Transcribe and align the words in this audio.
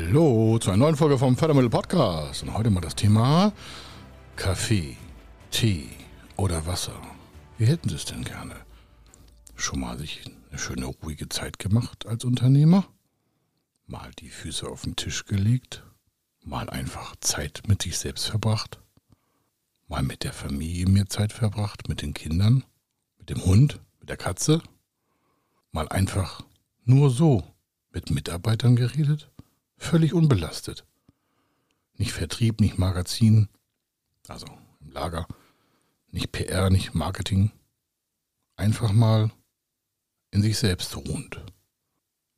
Hallo 0.00 0.58
zu 0.60 0.70
einer 0.70 0.76
neuen 0.76 0.96
Folge 0.96 1.18
vom 1.18 1.36
Fördermittel 1.36 1.70
Podcast. 1.70 2.44
Und 2.44 2.54
heute 2.54 2.70
mal 2.70 2.80
das 2.80 2.94
Thema 2.94 3.52
Kaffee, 4.36 4.96
Tee 5.50 5.88
oder 6.36 6.64
Wasser. 6.66 6.94
Wie 7.58 7.66
hätten 7.66 7.88
Sie 7.88 7.96
es 7.96 8.04
denn 8.04 8.22
gerne? 8.22 8.54
Schon 9.56 9.80
mal 9.80 9.98
sich 9.98 10.22
eine 10.50 10.58
schöne 10.58 10.86
ruhige 10.86 11.28
Zeit 11.28 11.58
gemacht 11.58 12.06
als 12.06 12.24
Unternehmer? 12.24 12.86
Mal 13.86 14.12
die 14.20 14.28
Füße 14.28 14.68
auf 14.68 14.82
den 14.82 14.94
Tisch 14.94 15.24
gelegt? 15.24 15.82
Mal 16.44 16.70
einfach 16.70 17.16
Zeit 17.16 17.62
mit 17.66 17.82
sich 17.82 17.98
selbst 17.98 18.28
verbracht? 18.28 18.78
Mal 19.88 20.04
mit 20.04 20.22
der 20.22 20.32
Familie 20.32 20.86
mehr 20.86 21.08
Zeit 21.08 21.32
verbracht, 21.32 21.88
mit 21.88 22.02
den 22.02 22.14
Kindern, 22.14 22.64
mit 23.18 23.30
dem 23.30 23.44
Hund, 23.44 23.80
mit 23.98 24.08
der 24.08 24.16
Katze? 24.16 24.62
Mal 25.72 25.88
einfach 25.88 26.44
nur 26.84 27.10
so 27.10 27.42
mit 27.90 28.10
Mitarbeitern 28.10 28.76
geredet? 28.76 29.32
Völlig 29.88 30.12
unbelastet. 30.12 30.84
Nicht 31.94 32.12
Vertrieb, 32.12 32.60
nicht 32.60 32.76
Magazin, 32.76 33.48
also 34.28 34.46
im 34.82 34.90
Lager, 34.90 35.26
nicht 36.10 36.30
PR, 36.30 36.68
nicht 36.68 36.94
Marketing. 36.94 37.52
Einfach 38.56 38.92
mal 38.92 39.30
in 40.30 40.42
sich 40.42 40.58
selbst 40.58 40.94
ruhend. 40.94 41.40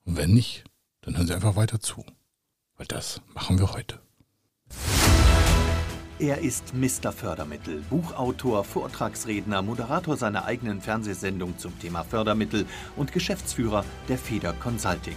Und 0.05 0.17
wenn 0.17 0.33
nicht, 0.33 0.63
dann 1.01 1.17
hören 1.17 1.27
Sie 1.27 1.35
einfach 1.35 1.57
weiter 1.57 1.81
zu. 1.81 2.05
Weil 2.77 2.87
das 2.87 3.21
machen 3.35 3.59
wir 3.59 3.73
heute. 3.73 4.01
Er 6.21 6.39
ist 6.39 6.73
Mr. 6.73 7.11
Fördermittel, 7.11 7.83
Buchautor, 7.91 8.63
Vortragsredner, 8.63 9.61
Moderator 9.63 10.17
seiner 10.17 10.45
eigenen 10.45 10.81
Fernsehsendung 10.81 11.59
zum 11.59 11.77
Thema 11.81 12.05
Fördermittel 12.05 12.65
und 12.95 13.11
Geschäftsführer 13.11 13.85
der 14.09 14.19
Feder 14.19 14.53
Consulting. 14.53 15.17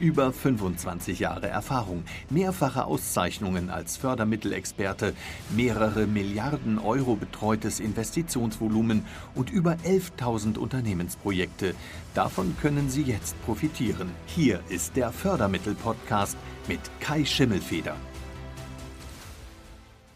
Über 0.00 0.32
25 0.32 1.18
Jahre 1.18 1.48
Erfahrung, 1.48 2.04
mehrfache 2.30 2.84
Auszeichnungen 2.84 3.68
als 3.68 3.96
Fördermittelexperte, 3.96 5.12
mehrere 5.56 6.06
Milliarden 6.06 6.78
Euro 6.78 7.16
betreutes 7.16 7.80
Investitionsvolumen 7.80 9.04
und 9.34 9.50
über 9.50 9.72
11.000 9.84 10.56
Unternehmensprojekte. 10.56 11.74
Davon 12.14 12.56
können 12.62 12.90
Sie 12.90 13.02
jetzt 13.02 13.34
profitieren. 13.44 14.10
Hier 14.26 14.60
ist 14.68 14.94
der 14.94 15.10
Fördermittel-Podcast 15.10 16.36
mit 16.68 16.80
Kai 17.00 17.24
Schimmelfeder. 17.24 17.96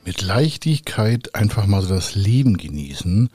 Mit 0.04 0.22
Leichtigkeit 0.22 1.34
einfach 1.34 1.66
mal 1.66 1.82
so 1.82 1.94
das 1.94 2.14
Leben 2.14 2.56
genießen, 2.56 3.30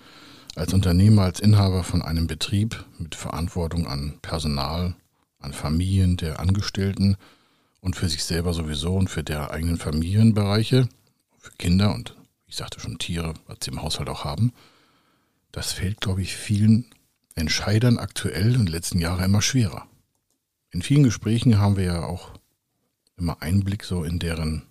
als 0.56 0.74
Unternehmer, 0.74 1.24
als 1.24 1.42
Inhaber 1.42 1.84
von 1.84 2.02
einem 2.02 2.28
Betrieb 2.28 2.86
mit 2.98 3.16
Verantwortung 3.16 3.86
an 3.86 4.20
Personal, 4.22 4.96
an 5.40 5.54
Familien 5.54 6.18
der 6.18 6.40
Angestellten 6.40 7.18
und 7.82 7.96
für 7.96 8.10
sich 8.10 8.24
selber 8.24 8.54
sowieso 8.54 8.96
und 8.96 9.10
für 9.10 9.24
der 9.24 9.52
eigenen 9.52 9.78
Familienbereiche, 9.78 10.90
für 11.38 11.52
Kinder 11.58 11.94
und 11.94 12.16
ich 12.48 12.56
sagte 12.56 12.80
schon 12.80 12.98
Tiere, 12.98 13.34
was 13.46 13.58
sie 13.62 13.72
im 13.72 13.82
Haushalt 13.82 14.10
auch 14.10 14.24
haben. 14.24 14.54
Das 15.52 15.74
fällt, 15.74 16.02
glaube 16.02 16.22
ich, 16.22 16.36
vielen 16.36 16.86
Entscheidern 17.36 17.98
aktuell 17.98 18.54
den 18.54 18.68
letzten 18.68 19.00
Jahren 19.00 19.26
immer 19.26 19.42
schwerer. 19.42 19.88
In 20.72 20.82
vielen 20.82 21.04
Gesprächen 21.04 21.60
haben 21.60 21.78
wir 21.78 21.84
ja 21.84 22.06
auch 22.06 22.32
immer 23.18 23.42
Einblick 23.42 23.84
so 23.84 24.04
in 24.04 24.20
deren 24.20 24.64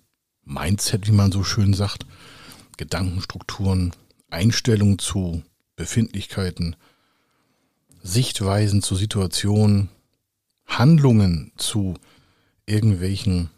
Mindset, 0.43 1.07
wie 1.07 1.11
man 1.11 1.31
so 1.31 1.43
schön 1.43 1.73
sagt, 1.73 2.05
Gedankenstrukturen, 2.77 3.93
Einstellungen 4.29 4.99
zu 4.99 5.43
Befindlichkeiten, 5.75 6.75
Sichtweisen 8.01 8.81
zu 8.81 8.95
Situationen, 8.95 9.89
Handlungen 10.67 11.51
zu 11.57 11.95
irgendwelchen 12.65 13.49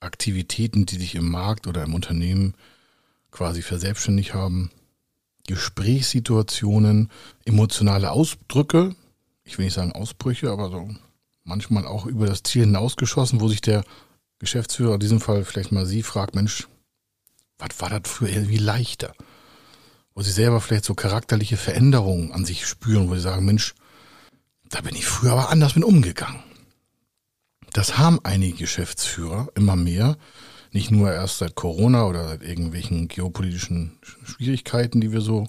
Aktivitäten, 0.00 0.86
die 0.86 0.96
sich 0.96 1.14
im 1.14 1.30
Markt 1.30 1.66
oder 1.66 1.84
im 1.84 1.94
Unternehmen 1.94 2.54
quasi 3.30 3.62
verselbstständigt 3.62 4.34
haben, 4.34 4.70
Gesprächssituationen, 5.46 7.10
emotionale 7.44 8.10
Ausdrücke, 8.10 8.94
ich 9.44 9.58
will 9.58 9.66
nicht 9.66 9.74
sagen 9.74 9.92
Ausbrüche, 9.92 10.50
aber 10.50 10.70
so 10.70 10.88
manchmal 11.44 11.86
auch 11.86 12.06
über 12.06 12.26
das 12.26 12.42
Ziel 12.42 12.62
hinausgeschossen, 12.62 13.40
wo 13.40 13.48
sich 13.48 13.60
der 13.60 13.84
Geschäftsführer, 14.38 14.94
in 14.94 15.00
diesem 15.00 15.20
Fall 15.20 15.44
vielleicht 15.44 15.72
mal 15.72 15.86
Sie, 15.86 16.02
fragt, 16.02 16.34
Mensch, 16.34 16.68
was 17.58 17.80
war 17.80 17.90
das 17.90 18.02
früher 18.04 18.30
irgendwie 18.30 18.58
leichter? 18.58 19.14
Wo 20.14 20.22
Sie 20.22 20.30
selber 20.30 20.60
vielleicht 20.60 20.84
so 20.84 20.94
charakterliche 20.94 21.56
Veränderungen 21.56 22.32
an 22.32 22.44
sich 22.44 22.66
spüren, 22.66 23.08
wo 23.08 23.14
Sie 23.14 23.20
sagen, 23.20 23.44
Mensch, 23.44 23.74
da 24.72 24.80
bin 24.80 24.96
ich 24.96 25.04
früher 25.06 25.32
aber 25.32 25.50
anders 25.50 25.76
mit 25.76 25.84
umgegangen. 25.84 26.42
Das 27.74 27.98
haben 27.98 28.20
einige 28.24 28.56
Geschäftsführer 28.56 29.48
immer 29.54 29.76
mehr. 29.76 30.16
Nicht 30.72 30.90
nur 30.90 31.12
erst 31.12 31.38
seit 31.38 31.54
Corona 31.54 32.06
oder 32.06 32.26
seit 32.26 32.42
irgendwelchen 32.42 33.06
geopolitischen 33.08 33.98
Schwierigkeiten, 34.24 35.02
die 35.02 35.12
wir 35.12 35.20
so 35.20 35.46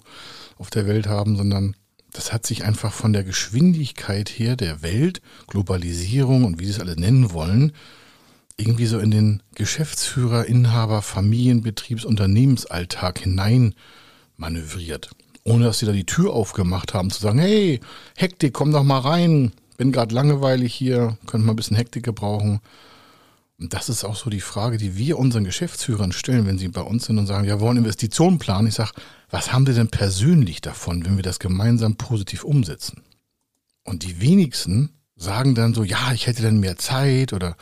auf 0.58 0.68
der 0.68 0.86
Welt 0.86 1.06
haben, 1.06 1.36
sondern 1.36 1.74
das 2.12 2.32
hat 2.32 2.46
sich 2.46 2.64
einfach 2.64 2.92
von 2.92 3.14
der 3.14 3.24
Geschwindigkeit 3.24 4.28
her 4.28 4.56
der 4.56 4.82
Welt, 4.82 5.22
Globalisierung 5.46 6.44
und 6.44 6.60
wie 6.60 6.66
sie 6.66 6.72
es 6.72 6.80
alle 6.80 7.00
nennen 7.00 7.32
wollen, 7.32 7.72
irgendwie 8.58 8.86
so 8.86 8.98
in 8.98 9.10
den 9.10 9.42
Geschäftsführer, 9.54 10.44
Inhaber, 10.44 11.00
Familienbetriebs, 11.00 12.04
Unternehmensalltag 12.04 13.20
hinein 13.20 13.74
manövriert 14.36 15.10
ohne 15.44 15.64
dass 15.64 15.78
sie 15.78 15.86
da 15.86 15.92
die 15.92 16.06
Tür 16.06 16.32
aufgemacht 16.32 16.94
haben, 16.94 17.10
zu 17.10 17.20
sagen, 17.20 17.38
hey, 17.38 17.80
Hektik, 18.16 18.54
komm 18.54 18.72
doch 18.72 18.82
mal 18.82 19.00
rein, 19.00 19.52
bin 19.76 19.92
gerade 19.92 20.14
langweilig 20.14 20.74
hier, 20.74 21.18
könnte 21.26 21.46
mal 21.46 21.52
ein 21.52 21.56
bisschen 21.56 21.76
Hektik 21.76 22.04
gebrauchen. 22.04 22.60
Und 23.60 23.72
das 23.72 23.88
ist 23.88 24.04
auch 24.04 24.16
so 24.16 24.30
die 24.30 24.40
Frage, 24.40 24.78
die 24.78 24.96
wir 24.96 25.18
unseren 25.18 25.44
Geschäftsführern 25.44 26.12
stellen, 26.12 26.46
wenn 26.46 26.58
sie 26.58 26.68
bei 26.68 26.80
uns 26.80 27.04
sind 27.04 27.18
und 27.18 27.26
sagen, 27.26 27.46
wir 27.46 27.60
wollen 27.60 27.76
Investitionen 27.76 28.38
planen. 28.38 28.66
Ich 28.66 28.74
sage, 28.74 28.92
was 29.30 29.52
haben 29.52 29.64
sie 29.66 29.74
denn 29.74 29.88
persönlich 29.88 30.60
davon, 30.60 31.04
wenn 31.04 31.16
wir 31.16 31.22
das 31.22 31.38
gemeinsam 31.38 31.96
positiv 31.96 32.42
umsetzen? 32.42 33.02
Und 33.84 34.02
die 34.02 34.20
wenigsten 34.20 34.90
sagen 35.16 35.54
dann 35.54 35.74
so, 35.74 35.84
ja, 35.84 36.12
ich 36.12 36.26
hätte 36.26 36.42
dann 36.42 36.58
mehr 36.58 36.76
Zeit 36.76 37.32
oder 37.32 37.56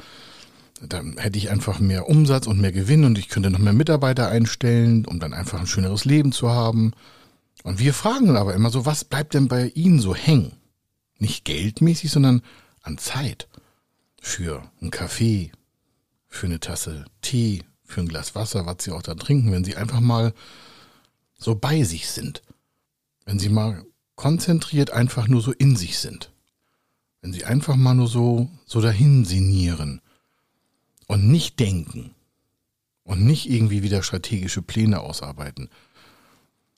dann 0.81 1.17
hätte 1.19 1.39
ich 1.39 1.51
einfach 1.51 1.79
mehr 1.79 2.09
Umsatz 2.09 2.47
und 2.47 2.61
mehr 2.61 2.73
Gewinn 2.73 3.05
und 3.05 3.19
ich 3.19 3.29
könnte 3.29 3.51
noch 3.51 3.59
mehr 3.59 3.73
Mitarbeiter 3.73 4.29
einstellen, 4.29 5.05
um 5.05 5.21
dann 5.21 5.35
einfach 5.35 5.61
ein 5.61 5.67
schöneres 5.67 6.05
Leben 6.05 6.33
zu 6.33 6.49
haben. 6.49 6.93
Und 7.63 7.79
wir 7.79 7.95
fragen 7.95 8.37
aber 8.37 8.55
immer 8.55 8.71
so, 8.71 8.87
was 8.87 9.05
bleibt 9.05 9.35
denn 9.35 9.49
bei 9.49 9.69
Ihnen 9.69 10.01
so 10.01 10.15
hängen? 10.15 10.53
Nicht 11.19 11.45
geldmäßig, 11.45 12.11
sondern 12.11 12.43
an 12.83 12.99
Zeit. 12.99 13.49
Für 14.21 14.71
einen 14.81 14.91
Kaffee, 14.91 15.53
für 16.29 16.47
eine 16.47 16.61
Tasse 16.61 17.05
Tee, 17.23 17.63
für 17.85 18.01
ein 18.01 18.09
Glas 18.09 18.35
Wasser, 18.35 18.67
was 18.67 18.77
Sie 18.81 18.91
auch 18.91 19.03
da 19.03 19.15
trinken, 19.15 19.53
wenn 19.53 19.65
Sie 19.65 19.77
einfach 19.77 20.01
mal 20.01 20.33
so 21.39 21.55
bei 21.55 21.83
sich 21.85 22.09
sind. 22.11 22.43
Wenn 23.25 23.39
Sie 23.39 23.49
mal 23.49 23.85
konzentriert 24.17 24.91
einfach 24.91 25.29
nur 25.29 25.41
so 25.41 25.53
in 25.53 25.77
sich 25.77 25.99
sind. 25.99 26.33
Wenn 27.21 27.33
Sie 27.33 27.45
einfach 27.45 27.77
mal 27.77 27.95
nur 27.95 28.09
so, 28.09 28.49
so 28.67 28.81
dahin 28.81 29.25
sinnieren 29.25 30.01
und 31.07 31.29
nicht 31.29 31.59
denken 31.61 32.15
und 33.05 33.25
nicht 33.25 33.49
irgendwie 33.49 33.83
wieder 33.83 34.03
strategische 34.03 34.63
Pläne 34.63 35.01
ausarbeiten, 35.01 35.69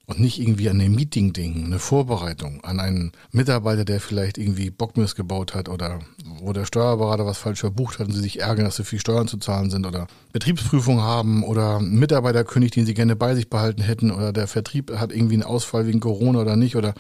und 0.07 0.21
nicht 0.21 0.39
irgendwie 0.39 0.69
an 0.69 0.81
ein 0.81 0.95
Meeting 0.95 1.33
denken, 1.33 1.65
eine 1.65 1.79
Vorbereitung, 1.79 2.63
an 2.63 2.79
einen 2.79 3.13
Mitarbeiter, 3.33 3.85
der 3.85 4.01
vielleicht 4.01 4.37
irgendwie 4.37 4.71
Bockmist 4.71 5.17
gebaut 5.17 5.55
hat 5.55 5.69
oder 5.69 6.01
wo 6.41 6.53
der 6.53 6.67
Steuerberater 6.67 7.25
was 7.25 7.39
falsch 7.39 7.61
verbucht 7.61 7.99
hat 7.99 8.09
und 8.09 8.13
sie 8.13 8.21
sich 8.21 8.41
ärgern, 8.41 8.67
dass 8.67 8.77
so 8.77 8.85
viel 8.85 9.01
Steuern 9.01 9.29
zu 9.29 9.39
zahlen 9.39 9.71
sind 9.71 9.87
oder 9.87 10.07
Betriebsprüfung 10.33 11.01
haben 11.01 11.43
oder 11.43 11.79
einen 11.79 11.99
Mitarbeiter 11.99 12.45
kündigt, 12.45 12.77
den 12.77 12.87
sie 12.87 12.95
gerne 12.95 13.17
bei 13.17 13.35
sich 13.35 13.49
behalten 13.49 13.83
hätten 13.83 14.11
oder 14.11 14.33
der 14.33 14.47
Vertrieb 14.47 14.93
hat 14.99 15.11
irgendwie 15.13 15.35
einen 15.35 15.43
Ausfall 15.43 15.87
wegen 15.87 16.01
Corona 16.01 16.41
oder 16.41 16.57
nicht 16.57 16.77
oder 16.77 16.95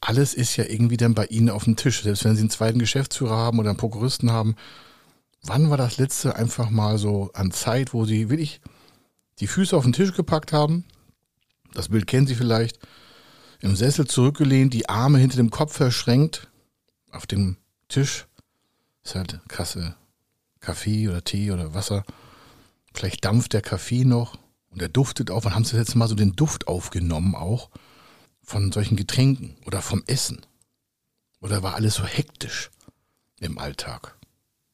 alles 0.00 0.34
ist 0.34 0.56
ja 0.56 0.64
irgendwie 0.64 0.96
dann 0.96 1.14
bei 1.14 1.26
Ihnen 1.26 1.50
auf 1.50 1.64
dem 1.64 1.76
Tisch. 1.76 2.02
Selbst 2.02 2.24
wenn 2.24 2.36
Sie 2.36 2.40
einen 2.40 2.50
zweiten 2.50 2.78
Geschäftsführer 2.78 3.36
haben 3.36 3.58
oder 3.58 3.70
einen 3.70 3.78
Prokuristen 3.78 4.30
haben, 4.30 4.54
wann 5.42 5.70
war 5.70 5.76
das 5.76 5.98
letzte 5.98 6.36
einfach 6.36 6.70
mal 6.70 6.98
so 6.98 7.30
an 7.34 7.50
Zeit, 7.50 7.92
wo 7.94 8.04
Sie 8.04 8.30
wirklich 8.30 8.60
die 9.40 9.46
Füße 9.46 9.76
auf 9.76 9.84
den 9.84 9.92
Tisch 9.92 10.14
gepackt 10.14 10.52
haben, 10.52 10.84
das 11.72 11.88
Bild 11.88 12.06
kennen 12.06 12.26
Sie 12.26 12.34
vielleicht. 12.34 12.78
Im 13.60 13.76
Sessel 13.76 14.06
zurückgelehnt, 14.06 14.74
die 14.74 14.88
Arme 14.88 15.18
hinter 15.18 15.36
dem 15.36 15.50
Kopf 15.50 15.76
verschränkt. 15.76 16.48
Auf 17.10 17.26
dem 17.26 17.56
Tisch 17.88 18.26
ist 19.02 19.14
halt 19.14 19.40
Kasse 19.48 19.96
Kaffee 20.60 21.08
oder 21.08 21.22
Tee 21.24 21.50
oder 21.50 21.74
Wasser. 21.74 22.04
Vielleicht 22.92 23.24
dampft 23.24 23.52
der 23.52 23.62
Kaffee 23.62 24.04
noch 24.04 24.38
und 24.70 24.82
er 24.82 24.88
duftet 24.88 25.30
auf. 25.30 25.44
Wann 25.44 25.54
haben 25.54 25.64
Sie 25.64 25.72
das 25.72 25.80
letzte 25.80 25.98
Mal 25.98 26.08
so 26.08 26.14
den 26.14 26.34
Duft 26.34 26.68
aufgenommen 26.68 27.34
auch 27.34 27.70
von 28.42 28.72
solchen 28.72 28.96
Getränken 28.96 29.56
oder 29.66 29.82
vom 29.82 30.02
Essen? 30.06 30.44
Oder 31.40 31.62
war 31.62 31.74
alles 31.74 31.94
so 31.94 32.04
hektisch? 32.04 32.70
im 33.40 33.58
Alltag 33.58 34.16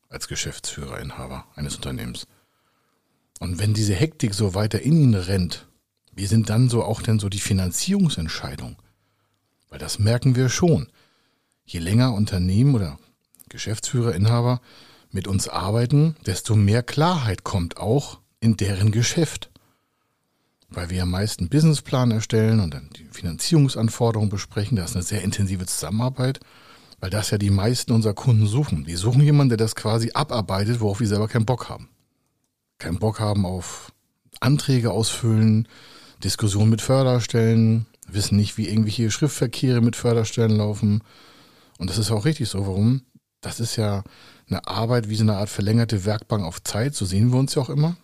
als 0.08 0.28
Geschäftsführer, 0.28 1.00
Inhaber 1.00 1.46
eines 1.54 1.76
Unternehmens. 1.76 2.26
Und 3.40 3.58
wenn 3.58 3.74
diese 3.74 3.94
Hektik 3.94 4.34
so 4.34 4.54
weiter 4.54 4.80
in 4.80 4.96
ihn 4.96 5.14
rennt, 5.14 5.66
wie 6.14 6.26
sind 6.26 6.48
dann 6.48 6.68
so 6.68 6.84
auch 6.84 7.02
denn 7.02 7.18
so 7.18 7.28
die 7.28 7.40
Finanzierungsentscheidungen? 7.40 8.76
Weil 9.68 9.78
das 9.78 9.98
merken 9.98 10.36
wir 10.36 10.48
schon. 10.48 10.88
Je 11.64 11.80
länger 11.80 12.12
Unternehmen 12.14 12.74
oder 12.74 12.98
Geschäftsführer, 13.48 14.14
Inhaber 14.14 14.60
mit 15.10 15.26
uns 15.26 15.48
arbeiten, 15.48 16.16
desto 16.26 16.54
mehr 16.54 16.82
Klarheit 16.82 17.44
kommt 17.44 17.76
auch 17.76 18.20
in 18.40 18.56
deren 18.56 18.92
Geschäft. 18.92 19.50
Weil 20.68 20.90
wir 20.90 21.02
am 21.02 21.10
meisten 21.10 21.48
Businessplan 21.48 22.10
erstellen 22.10 22.60
und 22.60 22.74
dann 22.74 22.90
die 22.96 23.06
Finanzierungsanforderungen 23.10 24.30
besprechen. 24.30 24.76
Das 24.76 24.90
ist 24.90 24.96
eine 24.96 25.04
sehr 25.04 25.22
intensive 25.22 25.66
Zusammenarbeit, 25.66 26.40
weil 27.00 27.10
das 27.10 27.30
ja 27.30 27.38
die 27.38 27.50
meisten 27.50 27.92
unserer 27.92 28.14
Kunden 28.14 28.46
suchen. 28.46 28.84
Die 28.84 28.96
suchen 28.96 29.22
jemanden, 29.22 29.50
der 29.50 29.58
das 29.58 29.76
quasi 29.76 30.10
abarbeitet, 30.12 30.80
worauf 30.80 31.00
wir 31.00 31.08
selber 31.08 31.28
keinen 31.28 31.46
Bock 31.46 31.68
haben. 31.68 31.88
Keinen 32.78 32.98
Bock 32.98 33.20
haben 33.20 33.46
auf 33.46 33.92
Anträge 34.40 34.90
ausfüllen, 34.90 35.68
Diskussionen 36.24 36.70
mit 36.70 36.80
Förderstellen, 36.80 37.86
wissen 38.08 38.36
nicht, 38.36 38.56
wie 38.56 38.68
irgendwelche 38.68 39.10
Schriftverkehre 39.10 39.80
mit 39.80 39.94
Förderstellen 39.94 40.56
laufen. 40.56 41.02
Und 41.78 41.90
das 41.90 41.98
ist 41.98 42.10
auch 42.10 42.24
richtig 42.24 42.48
so. 42.48 42.66
Warum? 42.66 43.02
Das 43.40 43.60
ist 43.60 43.76
ja 43.76 44.02
eine 44.48 44.66
Arbeit 44.66 45.08
wie 45.08 45.16
so 45.16 45.22
eine 45.22 45.36
Art 45.36 45.50
verlängerte 45.50 46.04
Werkbank 46.04 46.44
auf 46.44 46.62
Zeit, 46.62 46.94
so 46.94 47.04
sehen 47.04 47.30
wir 47.30 47.38
uns 47.38 47.54
ja 47.54 47.62
auch 47.62 47.70
immer, 47.70 47.96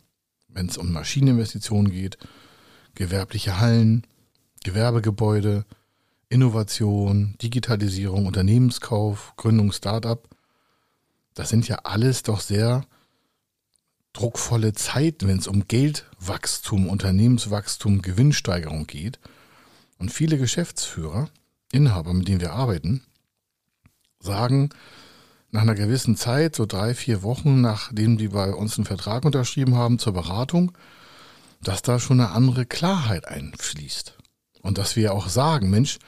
wenn 0.48 0.66
es 0.66 0.76
um 0.76 0.92
Maschineninvestitionen 0.92 1.90
geht, 1.90 2.18
gewerbliche 2.94 3.58
Hallen, 3.58 4.06
Gewerbegebäude, 4.64 5.64
Innovation, 6.28 7.36
Digitalisierung, 7.42 8.26
Unternehmenskauf, 8.26 9.32
Gründung, 9.36 9.72
Startup. 9.72 10.28
Das 11.34 11.48
sind 11.48 11.66
ja 11.68 11.76
alles 11.84 12.22
doch 12.22 12.40
sehr 12.40 12.84
druckvolle 14.12 14.72
Zeiten, 14.72 15.28
wenn 15.28 15.38
es 15.38 15.46
um 15.46 15.68
Geldwachstum, 15.68 16.88
Unternehmenswachstum, 16.88 18.02
Gewinnsteigerung 18.02 18.86
geht. 18.86 19.18
Und 19.98 20.10
viele 20.10 20.38
Geschäftsführer, 20.38 21.28
Inhaber, 21.72 22.14
mit 22.14 22.28
denen 22.28 22.40
wir 22.40 22.52
arbeiten, 22.52 23.02
sagen, 24.18 24.70
nach 25.50 25.62
einer 25.62 25.74
gewissen 25.74 26.16
Zeit, 26.16 26.54
so 26.56 26.66
drei, 26.66 26.94
vier 26.94 27.22
Wochen, 27.22 27.60
nachdem 27.60 28.16
die 28.18 28.28
bei 28.28 28.52
uns 28.52 28.78
einen 28.78 28.86
Vertrag 28.86 29.24
unterschrieben 29.24 29.74
haben 29.74 29.98
zur 29.98 30.12
Beratung, 30.12 30.72
dass 31.62 31.82
da 31.82 31.98
schon 31.98 32.20
eine 32.20 32.30
andere 32.30 32.66
Klarheit 32.66 33.26
einfließt. 33.26 34.16
Und 34.62 34.78
dass 34.78 34.96
wir 34.96 35.12
auch 35.12 35.28
sagen, 35.28 35.70
Mensch, 35.70 35.98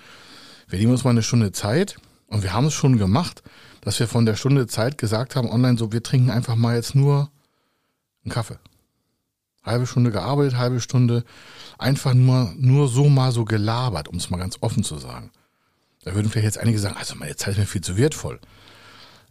wir 0.69 0.79
nehmen 0.79 0.93
uns 0.93 1.05
mal 1.05 1.11
eine 1.11 1.23
Stunde 1.23 1.53
Zeit 1.53 1.97
und 2.27 2.43
wir 2.43 2.53
haben 2.53 2.67
es 2.67 2.75
schon 2.75 2.99
gemacht, 2.99 3.43
dass 3.81 3.99
wir 3.99 4.09
von 4.09 4.27
der 4.27 4.37
Stunde 4.37 4.67
Zeit 4.67 4.97
gesagt 4.97 5.37
haben, 5.37 5.51
online 5.51 5.77
so, 5.77 5.93
wir 5.93 6.03
trinken 6.03 6.31
einfach 6.31 6.55
mal 6.55 6.77
jetzt 6.77 6.95
nur 6.95 7.31
einen 8.25 8.33
Kaffee. 8.33 8.59
Halbe 9.63 9.87
Stunde 9.87 10.11
gearbeitet, 10.11 10.57
halbe 10.57 10.81
Stunde 10.81 11.25
einfach 11.79 12.15
nur, 12.15 12.53
nur 12.57 12.89
so 12.89 13.09
mal 13.09 13.33
so 13.33 13.45
gelabert, 13.45 14.09
um 14.09 14.17
es 14.17 14.31
mal 14.31 14.39
ganz 14.39 14.59
offen 14.61 14.83
zu 14.83 14.99
sagen. 14.99 15.31
Da 16.05 16.15
würden 16.15 16.31
vielleicht 16.31 16.47
jetzt 16.47 16.59
einige 16.59 16.79
sagen, 16.79 16.97
also 16.97 17.15
meine 17.15 17.37
Zeit 17.37 17.53
ist 17.53 17.59
mir 17.59 17.67
viel 17.67 17.81
zu 17.81 17.97
wertvoll 17.97 18.41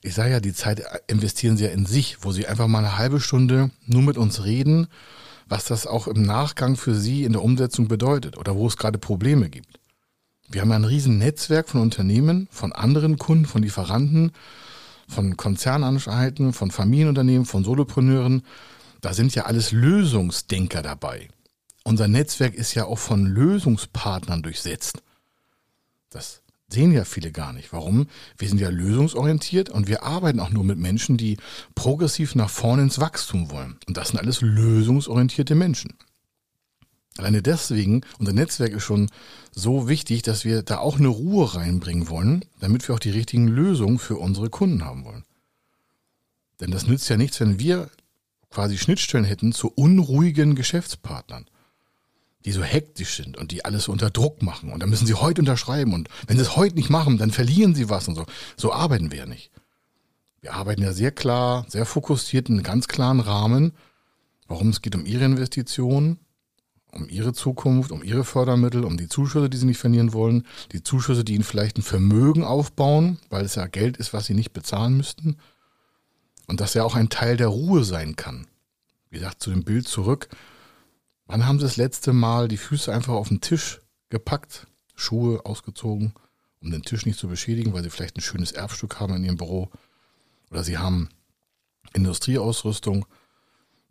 ich 0.02 0.16
sage 0.16 0.32
ja, 0.32 0.40
die 0.40 0.54
Zeit 0.54 0.84
investieren 1.08 1.58
sie 1.58 1.66
ja 1.66 1.70
in 1.70 1.86
sich, 1.86 2.18
wo 2.22 2.32
sie 2.32 2.48
einfach 2.48 2.68
mal 2.68 2.80
eine 2.80 2.98
halbe 2.98 3.20
Stunde 3.20 3.70
nur 3.86 4.02
mit 4.02 4.18
uns 4.18 4.44
reden, 4.44 4.88
was 5.48 5.66
das 5.66 5.86
auch 5.86 6.08
im 6.08 6.24
Nachgang 6.24 6.76
für 6.76 6.96
sie 6.96 7.24
in 7.24 7.34
der 7.34 7.44
Umsetzung 7.44 7.88
bedeutet 7.88 8.38
oder 8.38 8.56
wo 8.56 8.68
es 8.68 8.78
gerade 8.78 8.98
Probleme 8.98 9.50
gibt. 9.50 9.80
Wir 10.50 10.62
haben 10.62 10.70
ja 10.70 10.76
ein 10.76 10.86
riesen 10.86 11.18
Netzwerk 11.18 11.70
von 11.70 11.82
Unternehmen, 11.82 12.48
von 12.52 12.74
anderen 12.74 13.18
Kunden, 13.18 13.46
von 13.46 13.62
Lieferanten, 13.62 14.32
von 15.08 15.38
Konzernanstalten, 15.38 16.52
von 16.52 16.72
Familienunternehmen, 16.72 17.46
von 17.46 17.64
Solopreneuren. 17.64 18.44
Da 19.02 19.14
sind 19.14 19.34
ja 19.36 19.46
alles 19.46 19.72
Lösungsdenker 19.72 20.82
dabei. 20.82 21.28
Unser 21.84 22.08
Netzwerk 22.08 22.54
ist 22.54 22.76
ja 22.76 22.86
auch 22.86 23.00
von 23.00 23.26
Lösungspartnern 23.26 24.44
durchsetzt. 24.44 25.02
Das 26.12 26.42
sehen 26.70 26.92
ja 26.92 27.04
viele 27.04 27.32
gar 27.32 27.54
nicht. 27.54 27.74
Warum? 27.74 28.08
Wir 28.38 28.48
sind 28.48 28.62
ja 28.62 28.70
lösungsorientiert 28.70 29.70
und 29.70 29.88
wir 29.88 30.04
arbeiten 30.04 30.40
auch 30.40 30.52
nur 30.52 30.64
mit 30.64 30.78
Menschen, 30.78 31.18
die 31.18 31.38
progressiv 31.74 32.36
nach 32.36 32.50
vorne 32.50 32.84
ins 32.84 33.00
Wachstum 33.00 33.52
wollen. 33.52 33.78
Und 33.88 33.98
das 33.98 34.10
sind 34.10 34.20
alles 34.20 34.42
lösungsorientierte 34.42 35.56
Menschen. 35.56 35.96
Alleine 37.18 37.42
deswegen, 37.42 38.02
unser 38.20 38.34
Netzwerk 38.34 38.72
ist 38.72 38.84
schon 38.84 39.10
so 39.52 39.90
wichtig, 39.90 40.22
dass 40.22 40.46
wir 40.46 40.64
da 40.64 40.78
auch 40.78 40.98
eine 40.98 41.10
Ruhe 41.10 41.56
reinbringen 41.56 42.08
wollen, 42.08 42.46
damit 42.60 42.88
wir 42.88 42.96
auch 42.96 43.00
die 43.00 43.10
richtigen 43.10 43.48
Lösungen 43.48 44.00
für 44.00 44.16
unsere 44.16 44.50
Kunden 44.50 44.86
haben 44.86 45.04
wollen. 45.04 45.26
Denn 46.62 46.72
das 46.72 46.88
nützt 46.88 47.10
ja 47.10 47.18
nichts, 47.18 47.40
wenn 47.40 47.60
wir 47.60 47.90
quasi 48.52 48.78
Schnittstellen 48.78 49.26
hätten 49.26 49.54
zu 49.54 49.70
unruhigen 49.70 50.56
Geschäftspartnern 50.56 51.46
die 52.46 52.52
so 52.52 52.64
hektisch 52.64 53.16
sind 53.18 53.38
und 53.38 53.52
die 53.52 53.66
alles 53.66 53.88
unter 53.88 54.10
Druck 54.10 54.42
machen. 54.42 54.72
Und 54.72 54.82
dann 54.82 54.90
müssen 54.90 55.06
sie 55.06 55.14
heute 55.14 55.42
unterschreiben. 55.42 55.94
Und 55.94 56.10
wenn 56.28 56.38
sie 56.38 56.44
es 56.44 56.56
heute 56.56 56.76
nicht 56.76 56.90
machen, 56.90 57.18
dann 57.18 57.32
verlieren 57.32 57.76
sie 57.76 57.90
was 57.90 58.08
und 58.08 58.16
so. 58.16 58.26
So 58.58 58.74
arbeiten 58.74 59.12
wir 59.12 59.20
ja 59.20 59.26
nicht. 59.26 59.52
Wir 60.42 60.54
arbeiten 60.54 60.82
ja 60.82 60.92
sehr 60.92 61.12
klar, 61.12 61.66
sehr 61.70 61.86
fokussiert 61.86 62.50
in 62.50 62.56
einem 62.56 62.64
ganz 62.64 62.88
klaren 62.88 63.20
Rahmen, 63.20 63.74
warum 64.48 64.70
es 64.70 64.82
geht 64.82 64.96
um 64.96 65.06
ihre 65.06 65.26
Investitionen, 65.26 66.18
um 66.92 67.08
ihre 67.08 67.32
Zukunft, 67.32 67.92
um 67.92 68.02
ihre 68.04 68.24
Fördermittel, 68.24 68.84
um 68.84 68.98
die 68.98 69.08
Zuschüsse, 69.08 69.52
die 69.52 69.58
sie 69.58 69.68
nicht 69.68 69.78
verlieren 69.78 70.14
wollen, 70.14 70.48
die 70.72 70.82
Zuschüsse, 70.82 71.24
die 71.24 71.36
ihnen 71.36 71.44
vielleicht 71.44 71.78
ein 71.78 71.84
Vermögen 71.84 72.44
aufbauen, 72.44 73.20
weil 73.30 73.46
es 73.46 73.56
ja 73.56 73.68
Geld 73.68 73.98
ist, 73.98 74.14
was 74.14 74.26
sie 74.26 74.34
nicht 74.34 74.52
bezahlen 74.52 74.98
müssten. 74.98 75.38
Und 76.48 76.60
das 76.60 76.74
ja 76.74 76.84
auch 76.84 76.96
ein 76.96 77.10
Teil 77.10 77.38
der 77.38 77.48
Ruhe 77.48 77.84
sein 77.84 78.16
kann. 78.16 78.48
Wie 79.10 79.18
gesagt, 79.18 79.42
zu 79.42 79.50
dem 79.50 79.64
Bild 79.64 79.88
zurück, 79.88 80.30
Wann 81.32 81.48
haben 81.48 81.60
sie 81.60 81.66
das 81.66 81.78
letzte 81.78 82.12
Mal 82.12 82.50
die 82.50 82.58
Füße 82.58 82.94
einfach 82.94 83.14
auf 83.14 83.30
den 83.30 83.40
Tisch 83.40 83.80
gepackt, 84.10 84.68
Schuhe 84.96 85.46
ausgezogen, 85.46 86.14
um 86.62 86.72
den 86.72 86.82
Tisch 86.82 87.06
nicht 87.06 87.18
zu 87.18 87.30
beschädigen, 87.30 87.72
weil 87.72 87.84
sie 87.84 87.90
vielleicht 87.90 88.18
ein 88.18 88.22
schönes 88.22 88.52
Erbstück 88.52 89.00
haben 89.00 89.16
in 89.16 89.24
ihrem 89.24 89.38
Büro? 89.38 89.72
Oder 90.50 90.66
sie 90.66 90.78
haben 90.78 91.08
Industrieausrüstung. 91.94 93.06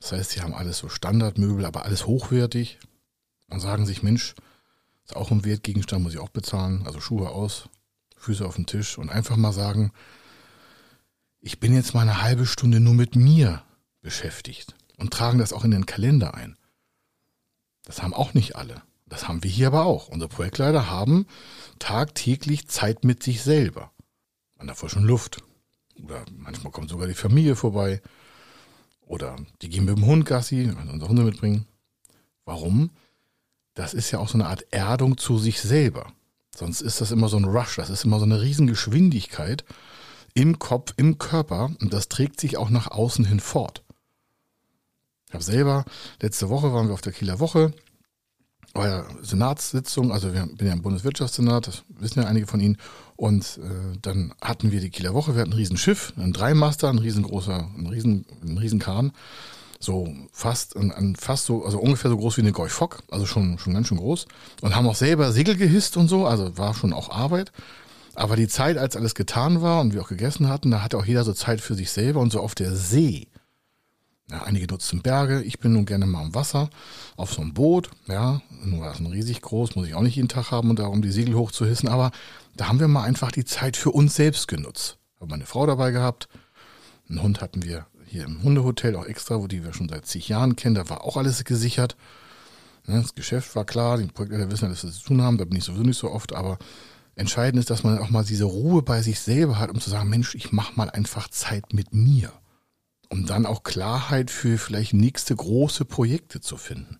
Das 0.00 0.12
heißt, 0.12 0.32
sie 0.32 0.42
haben 0.42 0.52
alles 0.52 0.76
so 0.76 0.90
Standardmöbel, 0.90 1.64
aber 1.64 1.86
alles 1.86 2.06
hochwertig 2.06 2.78
und 3.48 3.60
sagen 3.60 3.86
sich, 3.86 4.02
Mensch, 4.02 4.34
ist 5.06 5.16
auch 5.16 5.30
ein 5.30 5.42
Wertgegenstand, 5.42 6.02
muss 6.02 6.12
ich 6.12 6.20
auch 6.20 6.28
bezahlen. 6.28 6.82
Also 6.84 7.00
Schuhe 7.00 7.30
aus, 7.30 7.70
Füße 8.18 8.44
auf 8.44 8.56
den 8.56 8.66
Tisch 8.66 8.98
und 8.98 9.08
einfach 9.08 9.36
mal 9.36 9.54
sagen, 9.54 9.92
ich 11.40 11.60
bin 11.60 11.74
jetzt 11.74 11.94
mal 11.94 12.02
eine 12.02 12.22
halbe 12.22 12.46
Stunde 12.46 12.80
nur 12.80 12.94
mit 12.94 13.16
mir 13.16 13.62
beschäftigt 14.02 14.74
und 14.98 15.12
tragen 15.12 15.38
das 15.38 15.52
auch 15.52 15.64
in 15.64 15.70
den 15.70 15.86
Kalender 15.86 16.34
ein. 16.34 16.56
Das 17.84 18.02
haben 18.02 18.14
auch 18.14 18.34
nicht 18.34 18.56
alle. 18.56 18.82
Das 19.06 19.26
haben 19.26 19.42
wir 19.42 19.50
hier 19.50 19.68
aber 19.68 19.84
auch. 19.84 20.08
Unsere 20.08 20.28
Projektleiter 20.28 20.88
haben 20.88 21.26
tagtäglich 21.78 22.68
Zeit 22.68 23.04
mit 23.04 23.22
sich 23.22 23.42
selber. 23.42 23.90
An 24.58 24.66
der 24.66 24.76
frischen 24.76 25.02
Luft. 25.02 25.42
Oder 26.02 26.24
manchmal 26.30 26.72
kommt 26.72 26.90
sogar 26.90 27.08
die 27.08 27.14
Familie 27.14 27.56
vorbei. 27.56 28.00
Oder 29.00 29.36
die 29.62 29.68
gehen 29.68 29.86
mit 29.86 29.96
dem 29.96 30.06
Hund 30.06 30.26
Gassi, 30.26 30.72
also 30.78 30.92
unsere 30.92 31.08
Hunde 31.08 31.22
mitbringen. 31.22 31.66
Warum? 32.44 32.90
Das 33.74 33.94
ist 33.94 34.10
ja 34.10 34.18
auch 34.18 34.28
so 34.28 34.34
eine 34.34 34.46
Art 34.46 34.64
Erdung 34.70 35.18
zu 35.18 35.38
sich 35.38 35.60
selber. 35.60 36.12
Sonst 36.54 36.80
ist 36.80 37.00
das 37.00 37.10
immer 37.10 37.28
so 37.28 37.38
ein 37.38 37.44
Rush, 37.44 37.76
das 37.76 37.90
ist 37.90 38.04
immer 38.04 38.18
so 38.18 38.26
eine 38.26 38.40
Riesengeschwindigkeit 38.40 39.64
im 40.34 40.58
Kopf, 40.58 40.94
im 40.96 41.18
Körper 41.18 41.70
und 41.80 41.92
das 41.92 42.08
trägt 42.08 42.40
sich 42.40 42.56
auch 42.56 42.70
nach 42.70 42.90
außen 42.90 43.24
hin 43.24 43.40
fort. 43.40 43.82
Ich 45.28 45.34
habe 45.34 45.44
selber, 45.44 45.84
letzte 46.20 46.48
Woche 46.48 46.72
waren 46.72 46.88
wir 46.88 46.94
auf 46.94 47.02
der 47.02 47.12
Kieler 47.12 47.38
Woche, 47.38 47.72
ja 48.76 49.04
Senatssitzung, 49.22 50.12
also 50.12 50.32
wir 50.32 50.46
bin 50.46 50.66
ja 50.66 50.72
im 50.72 50.82
Bundeswirtschaftssenat, 50.82 51.66
das 51.66 51.82
wissen 51.88 52.20
ja 52.20 52.28
einige 52.28 52.46
von 52.46 52.60
Ihnen. 52.60 52.78
Und 53.16 53.58
äh, 53.58 53.98
dann 54.00 54.32
hatten 54.40 54.70
wir 54.72 54.80
die 54.80 54.90
Kieler 54.90 55.14
Woche, 55.14 55.34
wir 55.34 55.42
hatten 55.42 55.52
ein 55.52 55.58
Riesenschiff, 55.58 56.12
ein 56.16 56.32
Dreimaster, 56.32 56.88
ein 56.88 56.98
riesengroßer, 56.98 57.68
ein 57.76 57.86
riesen, 57.86 58.26
ein 58.42 58.58
Riesenkahn. 58.58 59.12
So 59.82 60.12
fast, 60.30 60.76
ein, 60.76 60.92
ein, 60.92 61.16
fast 61.16 61.46
so, 61.46 61.64
also 61.64 61.78
ungefähr 61.78 62.10
so 62.10 62.18
groß 62.18 62.36
wie 62.36 62.42
eine 62.42 62.52
Gorch 62.52 62.72
Fock, 62.72 63.02
also 63.10 63.24
schon, 63.24 63.58
schon 63.58 63.72
ganz 63.72 63.88
schön 63.88 63.96
groß. 63.96 64.26
Und 64.60 64.76
haben 64.76 64.86
auch 64.86 64.94
selber 64.94 65.32
Segel 65.32 65.56
gehisst 65.56 65.96
und 65.96 66.08
so, 66.08 66.26
also 66.26 66.58
war 66.58 66.74
schon 66.74 66.92
auch 66.92 67.10
Arbeit. 67.10 67.50
Aber 68.14 68.36
die 68.36 68.48
Zeit, 68.48 68.76
als 68.76 68.96
alles 68.96 69.14
getan 69.14 69.62
war 69.62 69.80
und 69.80 69.94
wir 69.94 70.02
auch 70.02 70.08
gegessen 70.08 70.48
hatten, 70.48 70.70
da 70.70 70.82
hatte 70.82 70.98
auch 70.98 71.04
jeder 71.04 71.24
so 71.24 71.32
Zeit 71.32 71.60
für 71.60 71.74
sich 71.74 71.90
selber 71.90 72.20
und 72.20 72.32
so 72.32 72.40
auf 72.40 72.54
der 72.54 72.74
See 72.74 73.28
ja, 74.30 74.42
einige 74.42 74.66
nutzen 74.66 75.02
Berge. 75.02 75.42
Ich 75.42 75.58
bin 75.58 75.72
nun 75.72 75.86
gerne 75.86 76.06
mal 76.06 76.22
am 76.22 76.34
Wasser, 76.34 76.70
auf 77.16 77.32
so 77.32 77.42
einem 77.42 77.52
Boot. 77.52 77.90
Ja, 78.06 78.40
nur 78.64 78.84
das 78.84 79.00
ist 79.00 79.10
riesig 79.10 79.42
groß, 79.42 79.76
muss 79.76 79.86
ich 79.86 79.94
auch 79.94 80.02
nicht 80.02 80.16
jeden 80.16 80.28
Tag 80.28 80.50
haben 80.50 80.70
und 80.70 80.78
darum 80.78 81.02
die 81.02 81.10
Segel 81.10 81.34
hochzuhissen. 81.34 81.88
Aber 81.88 82.12
da 82.56 82.68
haben 82.68 82.80
wir 82.80 82.88
mal 82.88 83.02
einfach 83.02 83.32
die 83.32 83.44
Zeit 83.44 83.76
für 83.76 83.90
uns 83.90 84.14
selbst 84.14 84.48
genutzt. 84.48 84.98
Habe 85.20 85.30
meine 85.30 85.46
Frau 85.46 85.66
dabei 85.66 85.90
gehabt. 85.90 86.28
Einen 87.08 87.22
Hund 87.22 87.40
hatten 87.40 87.64
wir 87.64 87.86
hier 88.06 88.24
im 88.24 88.42
Hundehotel 88.42 88.96
auch 88.96 89.06
extra, 89.06 89.40
wo 89.40 89.46
die 89.46 89.64
wir 89.64 89.72
schon 89.72 89.88
seit 89.88 90.06
zig 90.06 90.28
Jahren 90.28 90.56
kennen. 90.56 90.74
Da 90.74 90.88
war 90.88 91.04
auch 91.04 91.16
alles 91.16 91.44
gesichert. 91.44 91.96
Das 92.86 93.14
Geschäft 93.14 93.54
war 93.56 93.64
klar, 93.64 93.98
die 93.98 94.06
Projektleiter 94.06 94.50
wissen, 94.50 94.68
dass 94.68 94.82
wir 94.82 94.90
zu 94.90 95.02
tun 95.02 95.22
haben. 95.22 95.38
Da 95.38 95.44
bin 95.44 95.58
ich 95.58 95.64
sowieso 95.64 95.82
nicht 95.82 95.98
so 95.98 96.10
oft, 96.10 96.34
aber 96.34 96.58
Entscheidend 97.20 97.60
ist, 97.60 97.68
dass 97.68 97.82
man 97.84 97.98
auch 97.98 98.08
mal 98.08 98.24
diese 98.24 98.44
Ruhe 98.44 98.80
bei 98.80 99.02
sich 99.02 99.20
selber 99.20 99.58
hat, 99.58 99.68
um 99.68 99.78
zu 99.78 99.90
sagen, 99.90 100.08
Mensch, 100.08 100.34
ich 100.34 100.52
mache 100.52 100.72
mal 100.74 100.88
einfach 100.88 101.28
Zeit 101.28 101.74
mit 101.74 101.92
mir. 101.92 102.32
Um 103.10 103.26
dann 103.26 103.44
auch 103.44 103.62
Klarheit 103.62 104.30
für 104.30 104.56
vielleicht 104.56 104.94
nächste 104.94 105.36
große 105.36 105.84
Projekte 105.84 106.40
zu 106.40 106.56
finden. 106.56 106.98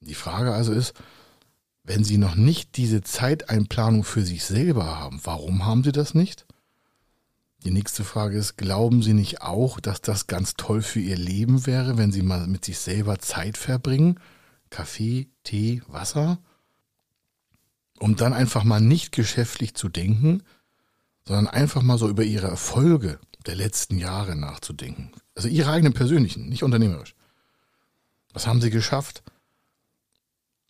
Die 0.00 0.14
Frage 0.14 0.52
also 0.52 0.72
ist, 0.72 0.94
wenn 1.84 2.02
Sie 2.02 2.18
noch 2.18 2.34
nicht 2.34 2.76
diese 2.76 3.02
Zeiteinplanung 3.02 4.02
für 4.02 4.22
sich 4.22 4.44
selber 4.44 4.98
haben, 4.98 5.20
warum 5.22 5.64
haben 5.64 5.84
Sie 5.84 5.92
das 5.92 6.12
nicht? 6.12 6.44
Die 7.62 7.70
nächste 7.70 8.02
Frage 8.02 8.38
ist, 8.38 8.56
glauben 8.56 9.00
Sie 9.00 9.14
nicht 9.14 9.42
auch, 9.42 9.78
dass 9.78 10.00
das 10.00 10.26
ganz 10.26 10.54
toll 10.54 10.82
für 10.82 10.98
Ihr 10.98 11.16
Leben 11.16 11.66
wäre, 11.66 11.96
wenn 11.98 12.10
Sie 12.10 12.22
mal 12.22 12.48
mit 12.48 12.64
sich 12.64 12.80
selber 12.80 13.20
Zeit 13.20 13.56
verbringen? 13.56 14.18
Kaffee, 14.70 15.28
Tee, 15.44 15.82
Wasser? 15.86 16.38
Um 17.98 18.16
dann 18.16 18.32
einfach 18.32 18.64
mal 18.64 18.80
nicht 18.80 19.12
geschäftlich 19.12 19.74
zu 19.74 19.88
denken, 19.88 20.42
sondern 21.26 21.46
einfach 21.46 21.82
mal 21.82 21.98
so 21.98 22.08
über 22.08 22.24
Ihre 22.24 22.48
Erfolge 22.48 23.18
der 23.46 23.54
letzten 23.54 23.98
Jahre 23.98 24.34
nachzudenken. 24.34 25.12
Also 25.34 25.48
Ihre 25.48 25.70
eigenen 25.70 25.92
persönlichen, 25.92 26.48
nicht 26.48 26.62
unternehmerisch. 26.62 27.14
Was 28.32 28.46
haben 28.46 28.60
Sie 28.60 28.70
geschafft? 28.70 29.22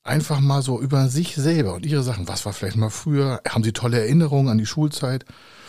Einfach 0.02 0.40
mal 0.40 0.62
so 0.62 0.80
über 0.80 1.08
sich 1.08 1.36
selber 1.36 1.74
und 1.74 1.86
Ihre 1.86 2.02
Sachen. 2.02 2.28
Was 2.28 2.44
war 2.44 2.52
vielleicht 2.52 2.76
mal 2.76 2.90
früher? 2.90 3.40
Haben 3.48 3.64
Sie 3.64 3.72
tolle 3.72 4.00
Erinnerungen 4.00 4.48
an 4.48 4.58
die 4.58 4.66
Schulzeit? 4.66 5.24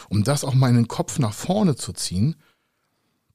um 0.10 0.24
das 0.24 0.44
auch 0.44 0.54
mal 0.54 0.70
in 0.70 0.76
den 0.76 0.88
Kopf 0.88 1.20
nach 1.20 1.34
vorne 1.34 1.76
zu 1.76 1.94
ziehen, 1.94 2.36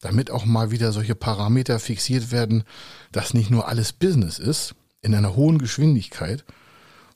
damit 0.00 0.30
auch 0.30 0.44
mal 0.44 0.70
wieder 0.70 0.92
solche 0.92 1.14
Parameter 1.14 1.80
fixiert 1.80 2.30
werden, 2.30 2.62
dass 3.10 3.34
nicht 3.34 3.50
nur 3.50 3.66
alles 3.68 3.92
Business 3.92 4.38
ist, 4.38 4.74
in 5.02 5.14
einer 5.14 5.34
hohen 5.34 5.58
Geschwindigkeit 5.58 6.44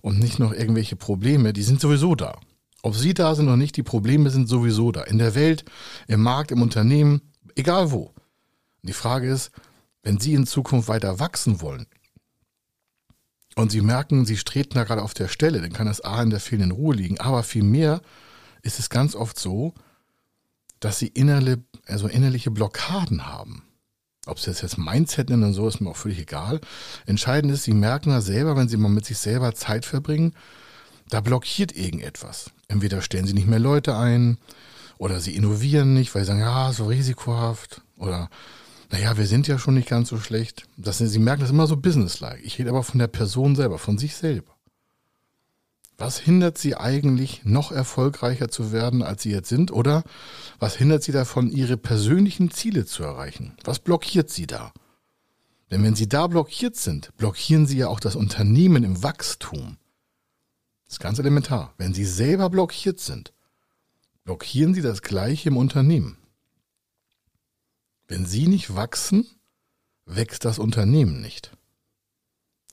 und 0.03 0.19
nicht 0.19 0.39
noch 0.39 0.53
irgendwelche 0.53 0.97
Probleme, 0.97 1.55
die 1.55 1.63
sind 1.63 1.81
sowieso 1.81 2.15
da. 2.15 2.39
Ob 2.83 2.95
sie 2.95 3.15
da 3.15 3.35
sind 3.35 3.47
oder 3.47 3.57
nicht, 3.57 3.77
die 3.77 3.83
Probleme 3.83 4.29
sind 4.29 4.49
sowieso 4.49 4.93
da. 4.93 5.03
In 5.03 5.19
der 5.19 5.35
Welt, 5.35 5.65
im 6.09 6.21
Markt, 6.21 6.51
im 6.51 6.61
Unternehmen, 6.61 7.23
egal 7.55 7.93
wo. 7.93 8.13
Die 8.83 8.93
Frage 8.93 9.31
ist, 9.31 9.53
wenn 10.03 10.19
Sie 10.19 10.35
in 10.35 10.47
Zukunft 10.47 10.89
weiter 10.89 11.21
wachsen 11.21 11.61
wollen 11.61 11.87
und 13.55 13.71
Sie 13.71 13.81
merken, 13.81 14.27
Sie 14.27 14.35
treten 14.35 14.75
da 14.75 14.85
gerade 14.85 15.03
auf 15.03 15.15
der 15.15 15.29
Stelle, 15.29 15.61
dann 15.61 15.73
kann 15.73 15.87
das 15.87 16.01
A 16.01 16.21
in 16.23 16.31
der 16.31 16.41
fehlenden 16.41 16.73
Ruhe 16.73 16.97
liegen, 16.97 17.21
aber 17.21 17.45
vielmehr 17.45 18.03
ist 18.63 18.81
es 18.81 18.91
ganz 18.91 19.15
oft 19.15 19.39
so, 19.39 19.75
dass 20.81 20.99
sie 20.99 21.09
innerliche, 21.09 21.63
also 21.87 22.09
innerliche 22.09 22.51
Blockaden 22.51 23.27
haben. 23.27 23.63
Ob 24.27 24.39
sie 24.39 24.51
das 24.51 24.63
jetzt 24.63 24.79
Mindset 24.79 25.31
nennen 25.31 25.43
und 25.43 25.55
so, 25.55 25.67
ist 25.67 25.81
mir 25.81 25.91
auch 25.91 25.97
völlig 25.97 26.21
egal. 26.21 26.61
Entscheidend 27.07 27.53
ist, 27.53 27.65
sie 27.65 27.75
merken 27.75 28.11
ja 28.11 28.21
selber, 28.21 28.57
wenn 28.57 28.69
sie 28.69 28.77
mal 28.77 28.89
mit 28.89 29.05
sich 29.05 29.19
selber 29.19 29.55
Zeit 29.55 29.85
verbringen, 29.85 30.35
da 31.09 31.21
blockiert 31.21 31.77
irgendetwas. 31.77 32.51
Entweder 32.69 33.03
stellen 33.03 33.27
sie 33.27 33.35
nicht 33.35 33.49
mehr 33.49 33.59
Leute 33.59 33.97
ein 33.97 34.39
oder 34.97 35.21
sie 35.21 35.35
innovieren 35.35 35.93
nicht, 35.95 36.15
weil 36.15 36.23
sie 36.23 36.29
sagen, 36.29 36.41
ja, 36.41 36.73
so 36.73 36.87
risikohaft 36.87 37.83
oder 37.97 38.31
naja, 38.93 39.17
wir 39.17 39.27
sind 39.27 39.49
ja 39.49 39.59
schon 39.59 39.75
nicht 39.75 39.89
ganz 39.89 40.11
so 40.11 40.19
schlecht. 40.19 40.69
Das, 40.77 40.99
sie 40.99 41.19
merken 41.19 41.41
das 41.41 41.51
immer 41.51 41.67
so 41.67 41.77
businesslike. 41.77 42.43
Ich 42.43 42.59
rede 42.59 42.71
aber 42.71 42.83
von 42.83 42.99
der 42.99 43.09
Person 43.09 43.57
selber, 43.57 43.79
von 43.79 43.99
sich 43.99 44.15
selber. 44.15 44.52
Was 46.03 46.19
hindert 46.19 46.59
sie 46.59 46.75
eigentlich, 46.75 47.45
noch 47.45 47.71
erfolgreicher 47.71 48.49
zu 48.49 48.73
werden, 48.73 49.05
als 49.05 49.23
sie 49.23 49.31
jetzt 49.31 49.49
sind? 49.49 49.71
Oder 49.71 50.03
was 50.59 50.75
hindert 50.75 51.05
sie 51.05 51.13
davon, 51.13 51.49
ihre 51.49 51.77
persönlichen 51.77 52.51
Ziele 52.51 52.85
zu 52.87 53.05
erreichen? 53.05 53.57
Was 53.63 53.79
blockiert 53.79 54.29
sie 54.29 54.49
da? 54.49 54.73
Denn 55.71 55.85
wenn 55.85 55.95
sie 55.95 56.09
da 56.09 56.27
blockiert 56.27 56.75
sind, 56.75 57.17
blockieren 57.19 57.67
sie 57.67 57.79
ja 57.79 57.87
auch 57.87 58.01
das 58.01 58.17
Unternehmen 58.17 58.83
im 58.83 59.05
Wachstum. 59.05 59.77
Das 60.87 60.95
ist 60.95 60.99
ganz 60.99 61.21
elementar. 61.21 61.73
Wenn 61.79 61.95
sie 61.95 62.05
selber 62.05 62.51
blockiert 62.51 62.99
sind, 62.99 63.33
blockieren 64.25 64.75
sie 64.75 64.83
das 64.83 65.03
Gleiche 65.03 65.51
im 65.51 65.57
Unternehmen. 65.57 66.19
Wenn 68.09 68.27
sie 68.27 68.49
nicht 68.49 68.75
wachsen, 68.75 69.25
wächst 70.05 70.45
das 70.47 70.59
Unternehmen 70.59 71.21
nicht. 71.21 71.57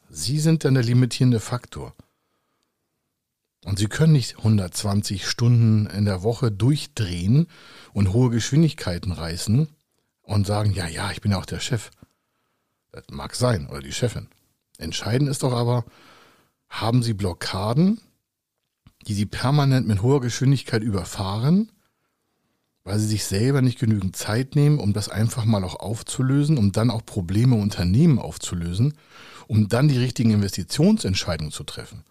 Sie 0.10 0.40
sind 0.40 0.66
dann 0.66 0.74
der 0.74 0.84
limitierende 0.84 1.40
Faktor. 1.40 1.94
Und 3.66 3.78
Sie 3.78 3.88
können 3.88 4.14
nicht 4.14 4.38
120 4.38 5.28
Stunden 5.28 5.86
in 5.88 6.06
der 6.06 6.24
Woche 6.24 6.52
durchdrehen 6.52 7.48
und 7.94 8.14
hohe 8.14 8.30
Geschwindigkeiten 8.30 9.12
reißen 9.12 9.68
und 10.22 10.48
sagen, 10.48 10.72
ja, 10.74 10.88
ja, 10.88 11.12
ich 11.12 11.22
bin 11.22 11.32
ja 11.32 11.40
auch 11.40 11.46
der 11.46 11.60
Chef. 11.60 11.92
Das 12.92 13.04
mag 13.12 13.36
sein, 13.36 13.68
oder 13.68 13.82
die 13.82 13.92
Chefin. 13.92 14.30
Entscheidend 14.78 15.30
ist 15.30 15.44
doch 15.44 15.54
aber, 15.54 15.84
haben 16.70 17.04
Sie 17.04 17.14
Blockaden, 17.14 18.00
die 19.08 19.14
Sie 19.14 19.26
permanent 19.26 19.88
mit 19.88 20.02
hoher 20.02 20.22
Geschwindigkeit 20.22 20.82
überfahren, 20.82 21.72
weil 22.84 22.98
Sie 23.00 23.08
sich 23.08 23.26
selber 23.26 23.62
nicht 23.62 23.80
genügend 23.80 24.16
Zeit 24.16 24.56
nehmen, 24.56 24.80
um 24.80 24.94
das 24.94 25.10
einfach 25.10 25.46
mal 25.46 25.64
auch 25.64 25.76
aufzulösen, 25.76 26.58
um 26.58 26.72
dann 26.72 26.90
auch 26.90 27.06
Probleme 27.06 27.56
im 27.56 27.62
Unternehmen 27.62 28.20
aufzulösen, 28.20 28.94
um 29.48 29.68
dann 29.68 29.90
die 29.90 29.98
richtigen 29.98 30.32
Investitionsentscheidungen 30.32 31.52
zu 31.52 31.64
treffen. 31.64 32.04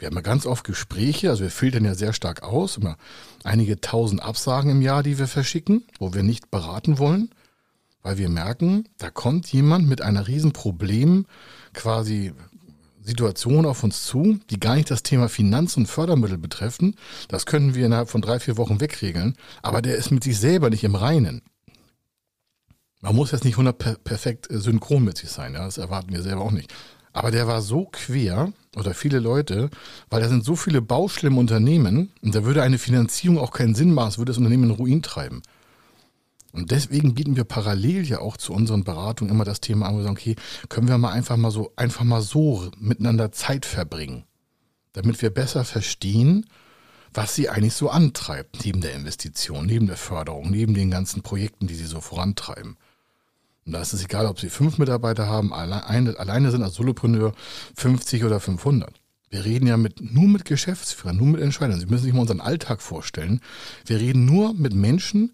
Wir 0.00 0.06
haben 0.06 0.16
ja 0.16 0.22
ganz 0.22 0.46
oft 0.46 0.64
Gespräche, 0.64 1.28
also 1.28 1.42
wir 1.42 1.50
filtern 1.50 1.84
ja 1.84 1.94
sehr 1.94 2.14
stark 2.14 2.42
aus, 2.42 2.78
immer 2.78 2.96
einige 3.44 3.82
tausend 3.82 4.22
Absagen 4.22 4.70
im 4.70 4.80
Jahr, 4.80 5.02
die 5.02 5.18
wir 5.18 5.28
verschicken, 5.28 5.84
wo 5.98 6.14
wir 6.14 6.22
nicht 6.22 6.50
beraten 6.50 6.98
wollen, 6.98 7.30
weil 8.02 8.16
wir 8.16 8.30
merken, 8.30 8.88
da 8.96 9.10
kommt 9.10 9.52
jemand 9.52 9.86
mit 9.86 10.00
einer 10.00 10.26
riesen 10.26 10.52
Problem, 10.52 11.26
quasi 11.74 12.32
Situation 13.02 13.66
auf 13.66 13.84
uns 13.84 14.04
zu, 14.04 14.40
die 14.48 14.58
gar 14.58 14.74
nicht 14.74 14.90
das 14.90 15.02
Thema 15.02 15.28
Finanz- 15.28 15.76
und 15.76 15.86
Fördermittel 15.86 16.38
betreffen. 16.38 16.96
Das 17.28 17.44
können 17.44 17.74
wir 17.74 17.84
innerhalb 17.84 18.08
von 18.08 18.22
drei, 18.22 18.40
vier 18.40 18.56
Wochen 18.56 18.80
wegregeln, 18.80 19.36
aber 19.60 19.82
der 19.82 19.96
ist 19.96 20.10
mit 20.10 20.24
sich 20.24 20.38
selber 20.38 20.70
nicht 20.70 20.84
im 20.84 20.94
Reinen. 20.94 21.42
Man 23.02 23.14
muss 23.14 23.32
jetzt 23.32 23.44
nicht 23.44 23.54
100 23.54 24.02
perfekt 24.02 24.46
synchron 24.50 25.04
mit 25.04 25.18
sich 25.18 25.30
sein, 25.30 25.52
ja, 25.52 25.64
das 25.64 25.76
erwarten 25.76 26.12
wir 26.12 26.22
selber 26.22 26.42
auch 26.42 26.52
nicht. 26.52 26.72
Aber 27.12 27.30
der 27.30 27.46
war 27.46 27.60
so 27.60 27.86
quer, 27.90 28.52
oder 28.76 28.94
viele 28.94 29.18
Leute, 29.18 29.70
weil 30.10 30.22
da 30.22 30.28
sind 30.28 30.44
so 30.44 30.54
viele 30.54 30.78
im 31.22 31.38
Unternehmen 31.38 32.12
und 32.22 32.34
da 32.34 32.44
würde 32.44 32.62
eine 32.62 32.78
Finanzierung 32.78 33.38
auch 33.38 33.50
keinen 33.50 33.74
Sinn 33.74 33.92
machen, 33.92 34.10
es 34.10 34.18
würde 34.18 34.30
das 34.30 34.38
Unternehmen 34.38 34.64
in 34.64 34.70
Ruin 34.70 35.02
treiben. 35.02 35.42
Und 36.52 36.70
deswegen 36.70 37.14
bieten 37.14 37.36
wir 37.36 37.44
parallel 37.44 38.04
ja 38.06 38.20
auch 38.20 38.36
zu 38.36 38.52
unseren 38.52 38.84
Beratungen 38.84 39.32
immer 39.32 39.44
das 39.44 39.60
Thema 39.60 39.86
an, 39.86 39.94
wo 39.94 39.98
wir 39.98 40.04
sagen, 40.04 40.16
okay, 40.16 40.36
können 40.68 40.88
wir 40.88 40.98
mal 40.98 41.12
einfach 41.12 41.36
mal 41.36 41.50
so, 41.50 41.72
einfach 41.76 42.04
mal 42.04 42.22
so 42.22 42.70
miteinander 42.78 43.30
Zeit 43.32 43.66
verbringen, 43.66 44.24
damit 44.92 45.22
wir 45.22 45.30
besser 45.30 45.64
verstehen, 45.64 46.46
was 47.12 47.34
sie 47.34 47.48
eigentlich 47.48 47.74
so 47.74 47.90
antreibt, 47.90 48.64
neben 48.64 48.80
der 48.80 48.94
Investition, 48.94 49.66
neben 49.66 49.86
der 49.86 49.96
Förderung, 49.96 50.50
neben 50.50 50.74
den 50.74 50.90
ganzen 50.90 51.22
Projekten, 51.22 51.66
die 51.66 51.74
sie 51.74 51.86
so 51.86 52.00
vorantreiben. 52.00 52.76
Und 53.66 53.72
da 53.72 53.82
ist 53.82 53.92
es 53.92 54.04
egal, 54.04 54.26
ob 54.26 54.40
Sie 54.40 54.48
fünf 54.48 54.78
Mitarbeiter 54.78 55.26
haben, 55.26 55.52
alleine, 55.52 56.18
alleine 56.18 56.50
sind 56.50 56.62
als 56.62 56.74
Solopreneur 56.74 57.32
50 57.76 58.24
oder 58.24 58.40
500. 58.40 59.00
Wir 59.28 59.44
reden 59.44 59.66
ja 59.66 59.76
mit, 59.76 60.12
nur 60.12 60.28
mit 60.28 60.44
Geschäftsführern, 60.44 61.16
nur 61.16 61.28
mit 61.28 61.40
Entscheidern. 61.40 61.78
Sie 61.78 61.86
müssen 61.86 62.04
sich 62.04 62.12
mal 62.12 62.22
unseren 62.22 62.40
Alltag 62.40 62.82
vorstellen. 62.82 63.40
Wir 63.86 64.00
reden 64.00 64.24
nur 64.24 64.54
mit 64.54 64.74
Menschen, 64.74 65.32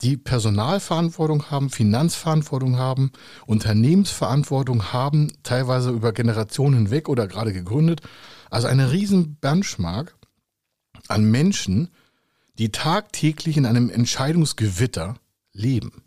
die 0.00 0.16
Personalverantwortung 0.16 1.50
haben, 1.50 1.70
Finanzverantwortung 1.70 2.76
haben, 2.76 3.12
Unternehmensverantwortung 3.46 4.92
haben, 4.92 5.32
teilweise 5.44 5.90
über 5.90 6.12
Generationen 6.12 6.74
hinweg 6.74 7.08
oder 7.08 7.28
gerade 7.28 7.52
gegründet. 7.52 8.00
Also 8.50 8.66
eine 8.66 8.90
riesen 8.90 9.36
Benchmark 9.36 10.16
an 11.06 11.30
Menschen, 11.30 11.90
die 12.58 12.72
tagtäglich 12.72 13.56
in 13.56 13.66
einem 13.66 13.90
Entscheidungsgewitter 13.90 15.16
leben 15.52 16.03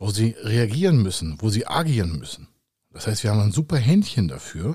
wo 0.00 0.10
sie 0.10 0.34
reagieren 0.42 1.02
müssen, 1.02 1.36
wo 1.40 1.50
sie 1.50 1.68
agieren 1.68 2.18
müssen. 2.18 2.48
Das 2.90 3.06
heißt, 3.06 3.22
wir 3.22 3.30
haben 3.30 3.40
ein 3.40 3.52
super 3.52 3.76
Händchen 3.76 4.28
dafür, 4.28 4.74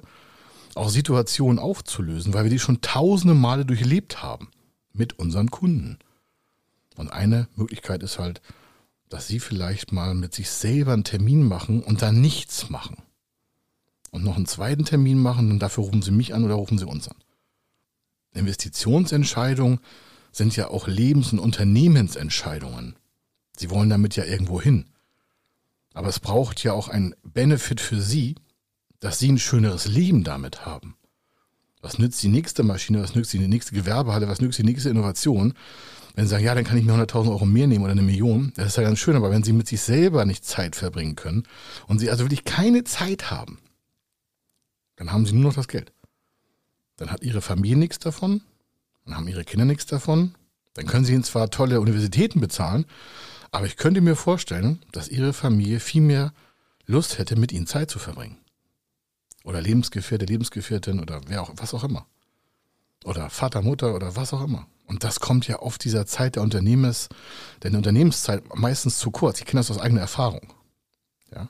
auch 0.75 0.89
Situationen 0.89 1.59
aufzulösen, 1.59 2.33
weil 2.33 2.43
wir 2.45 2.51
die 2.51 2.59
schon 2.59 2.81
tausende 2.81 3.33
Male 3.33 3.65
durchlebt 3.65 4.21
haben 4.21 4.49
mit 4.93 5.17
unseren 5.17 5.49
Kunden. 5.49 5.97
Und 6.95 7.11
eine 7.11 7.49
Möglichkeit 7.55 8.03
ist 8.03 8.19
halt, 8.19 8.41
dass 9.09 9.27
sie 9.27 9.39
vielleicht 9.39 9.91
mal 9.91 10.13
mit 10.13 10.33
sich 10.33 10.49
selber 10.49 10.93
einen 10.93 11.03
Termin 11.03 11.43
machen 11.43 11.81
und 11.81 12.03
dann 12.03 12.21
nichts 12.21 12.69
machen. 12.69 12.97
Und 14.11 14.23
noch 14.23 14.37
einen 14.37 14.45
zweiten 14.45 14.85
Termin 14.85 15.19
machen 15.19 15.51
und 15.51 15.59
dafür 15.59 15.85
rufen 15.85 16.03
sie 16.03 16.11
mich 16.11 16.35
an 16.35 16.43
oder 16.43 16.53
rufen 16.53 16.77
sie 16.77 16.85
uns 16.85 17.07
an. 17.07 17.17
Investitionsentscheidungen 18.33 19.79
sind 20.31 20.55
ja 20.55 20.67
auch 20.67 20.87
Lebens- 20.87 21.33
und 21.33 21.39
Unternehmensentscheidungen. 21.39 22.95
Sie 23.57 23.71
wollen 23.71 23.89
damit 23.89 24.15
ja 24.15 24.23
irgendwo 24.23 24.61
hin. 24.61 24.85
Aber 25.95 26.09
es 26.09 26.19
braucht 26.19 26.61
ja 26.63 26.73
auch 26.73 26.89
ein 26.89 27.15
Benefit 27.23 27.81
für 27.81 27.99
Sie, 27.99 28.35
dass 28.99 29.17
Sie 29.17 29.31
ein 29.31 29.39
schöneres 29.39 29.87
Leben 29.87 30.23
damit 30.23 30.65
haben. 30.65 30.95
Was 31.81 31.99
nützt 31.99 32.21
die 32.21 32.27
nächste 32.27 32.63
Maschine, 32.63 33.01
was 33.01 33.15
nützt 33.15 33.33
die 33.33 33.39
nächste 33.39 33.73
Gewerbehalle, 33.73 34.27
was 34.27 34.41
nützt 34.41 34.59
die 34.59 34.63
nächste 34.63 34.89
Innovation? 34.89 35.53
Wenn 36.13 36.25
Sie 36.25 36.31
sagen, 36.31 36.43
ja, 36.43 36.53
dann 36.53 36.65
kann 36.65 36.77
ich 36.77 36.83
mir 36.85 36.93
100.000 36.93 37.29
Euro 37.29 37.45
mehr 37.45 37.67
nehmen 37.67 37.83
oder 37.83 37.93
eine 37.93 38.01
Million, 38.01 38.51
das 38.55 38.67
ist 38.67 38.77
ja 38.77 38.83
ganz 38.83 38.99
schön, 38.99 39.15
aber 39.15 39.31
wenn 39.31 39.43
Sie 39.43 39.53
mit 39.53 39.67
sich 39.67 39.81
selber 39.81 40.25
nicht 40.25 40.45
Zeit 40.45 40.75
verbringen 40.75 41.15
können 41.15 41.43
und 41.87 41.99
Sie 41.99 42.09
also 42.09 42.25
wirklich 42.25 42.43
keine 42.43 42.83
Zeit 42.83 43.31
haben, 43.31 43.59
dann 44.97 45.11
haben 45.11 45.25
Sie 45.25 45.33
nur 45.33 45.43
noch 45.43 45.55
das 45.55 45.67
Geld. 45.67 45.93
dann 46.97 47.09
hat 47.11 47.23
ihre 47.23 47.41
Familie 47.41 47.77
nichts 47.77 47.99
davon, 47.99 48.41
dann 49.05 49.15
haben 49.15 49.27
ihre 49.27 49.43
Kinder 49.43 49.65
nichts 49.65 49.85
davon, 49.85 50.35
dann 50.73 50.87
können 50.87 51.05
sie 51.05 51.13
ihnen 51.13 51.23
zwar 51.23 51.49
tolle 51.49 51.81
Universitäten 51.81 52.39
bezahlen, 52.39 52.85
aber 53.55 53.67
ich 53.67 53.77
könnte 53.77 54.01
mir 54.01 54.17
vorstellen, 54.17 54.83
dass 54.91 55.07
ihre 55.07 55.31
Familie 55.31 55.79
viel 55.79 56.01
mehr 56.01 56.33
Lust 56.85 57.17
hätte, 57.17 57.37
mit 57.37 57.53
ihnen 57.53 57.67
Zeit 57.67 57.89
zu 57.89 57.99
verbringen. 57.99 58.37
Oder 59.45 59.61
Lebensgefährte, 59.61 60.25
Lebensgefährtin 60.25 60.99
oder 60.99 61.21
wer 61.27 61.41
auch, 61.41 61.53
was 61.55 61.73
auch 61.73 61.85
immer. 61.85 62.05
Oder 63.05 63.29
Vater, 63.29 63.61
Mutter 63.61 63.95
oder 63.95 64.17
was 64.17 64.33
auch 64.33 64.43
immer. 64.43 64.67
Und 64.87 65.05
das 65.05 65.21
kommt 65.21 65.47
ja 65.47 65.59
auf 65.59 65.77
dieser 65.77 66.05
Zeit 66.05 66.35
der 66.35 66.43
Unternehmens, 66.43 67.07
der 67.63 67.73
Unternehmenszeit 67.73 68.43
meistens 68.55 68.99
zu 68.99 69.09
kurz. 69.09 69.39
Ich 69.39 69.45
kenne 69.45 69.61
das 69.61 69.71
aus 69.71 69.79
eigener 69.79 70.01
Erfahrung. 70.01 70.53
Ja. 71.33 71.49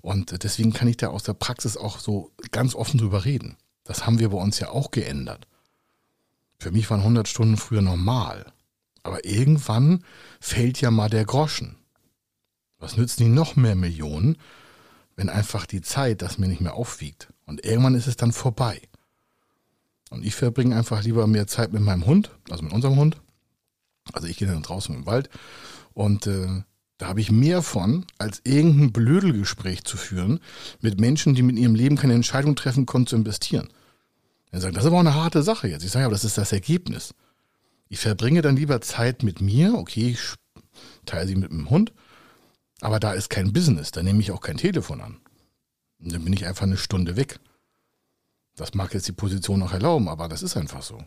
Und 0.00 0.42
deswegen 0.42 0.72
kann 0.72 0.88
ich 0.88 0.96
da 0.96 1.08
aus 1.08 1.22
der 1.22 1.34
Praxis 1.34 1.76
auch 1.76 2.00
so 2.00 2.32
ganz 2.50 2.74
offen 2.74 2.98
drüber 2.98 3.24
reden. 3.24 3.56
Das 3.84 4.04
haben 4.04 4.18
wir 4.18 4.30
bei 4.30 4.38
uns 4.38 4.58
ja 4.58 4.70
auch 4.70 4.90
geändert. 4.90 5.46
Für 6.58 6.72
mich 6.72 6.90
waren 6.90 7.00
100 7.00 7.28
Stunden 7.28 7.56
früher 7.56 7.82
normal. 7.82 8.52
Aber 9.06 9.24
irgendwann 9.24 10.02
fällt 10.40 10.80
ja 10.80 10.90
mal 10.90 11.08
der 11.08 11.24
Groschen. 11.24 11.76
Was 12.80 12.96
nützen 12.96 13.22
die 13.22 13.28
noch 13.28 13.54
mehr 13.54 13.76
Millionen, 13.76 14.36
wenn 15.14 15.28
einfach 15.28 15.64
die 15.64 15.80
Zeit 15.80 16.22
das 16.22 16.38
mir 16.38 16.48
nicht 16.48 16.60
mehr 16.60 16.74
aufwiegt? 16.74 17.28
Und 17.44 17.64
irgendwann 17.64 17.94
ist 17.94 18.08
es 18.08 18.16
dann 18.16 18.32
vorbei. 18.32 18.82
Und 20.10 20.26
ich 20.26 20.34
verbringe 20.34 20.74
einfach 20.74 21.04
lieber 21.04 21.28
mehr 21.28 21.46
Zeit 21.46 21.72
mit 21.72 21.82
meinem 21.82 22.04
Hund, 22.04 22.32
also 22.50 22.64
mit 22.64 22.72
unserem 22.72 22.96
Hund. 22.96 23.16
Also 24.12 24.26
ich 24.26 24.38
gehe 24.38 24.48
dann 24.48 24.62
draußen 24.62 24.92
im 24.92 25.06
Wald 25.06 25.30
und 25.94 26.26
äh, 26.26 26.62
da 26.98 27.06
habe 27.06 27.20
ich 27.20 27.30
mehr 27.30 27.62
von, 27.62 28.06
als 28.18 28.40
irgendein 28.42 28.92
Blödelgespräch 28.92 29.84
zu 29.84 29.96
führen 29.96 30.40
mit 30.80 30.98
Menschen, 30.98 31.36
die 31.36 31.42
mit 31.42 31.58
ihrem 31.58 31.76
Leben 31.76 31.96
keine 31.96 32.14
Entscheidung 32.14 32.56
treffen 32.56 32.86
konnten, 32.86 33.06
zu 33.06 33.16
investieren. 33.16 33.68
Dann 34.50 34.60
sagen, 34.60 34.74
das 34.74 34.82
ist 34.82 34.88
aber 34.88 34.96
auch 34.96 35.00
eine 35.00 35.14
harte 35.14 35.44
Sache 35.44 35.68
jetzt. 35.68 35.84
Ich 35.84 35.92
sage, 35.92 36.06
aber 36.06 36.14
das 36.14 36.24
ist 36.24 36.38
das 36.38 36.52
Ergebnis. 36.52 37.14
Ich 37.88 38.00
verbringe 38.00 38.42
dann 38.42 38.56
lieber 38.56 38.80
Zeit 38.80 39.22
mit 39.22 39.40
mir, 39.40 39.74
okay, 39.74 40.10
ich 40.10 40.34
teile 41.04 41.26
sie 41.28 41.36
mit 41.36 41.50
dem 41.50 41.70
Hund, 41.70 41.92
aber 42.80 43.00
da 43.00 43.12
ist 43.12 43.30
kein 43.30 43.52
Business, 43.52 43.90
da 43.90 44.02
nehme 44.02 44.20
ich 44.20 44.32
auch 44.32 44.40
kein 44.40 44.56
Telefon 44.56 45.00
an. 45.00 45.20
Und 45.98 46.12
dann 46.12 46.24
bin 46.24 46.32
ich 46.32 46.46
einfach 46.46 46.64
eine 46.64 46.76
Stunde 46.76 47.16
weg. 47.16 47.38
Das 48.56 48.74
mag 48.74 48.92
jetzt 48.94 49.08
die 49.08 49.12
Position 49.12 49.62
auch 49.62 49.72
erlauben, 49.72 50.08
aber 50.08 50.28
das 50.28 50.42
ist 50.42 50.56
einfach 50.56 50.82
so. 50.82 51.02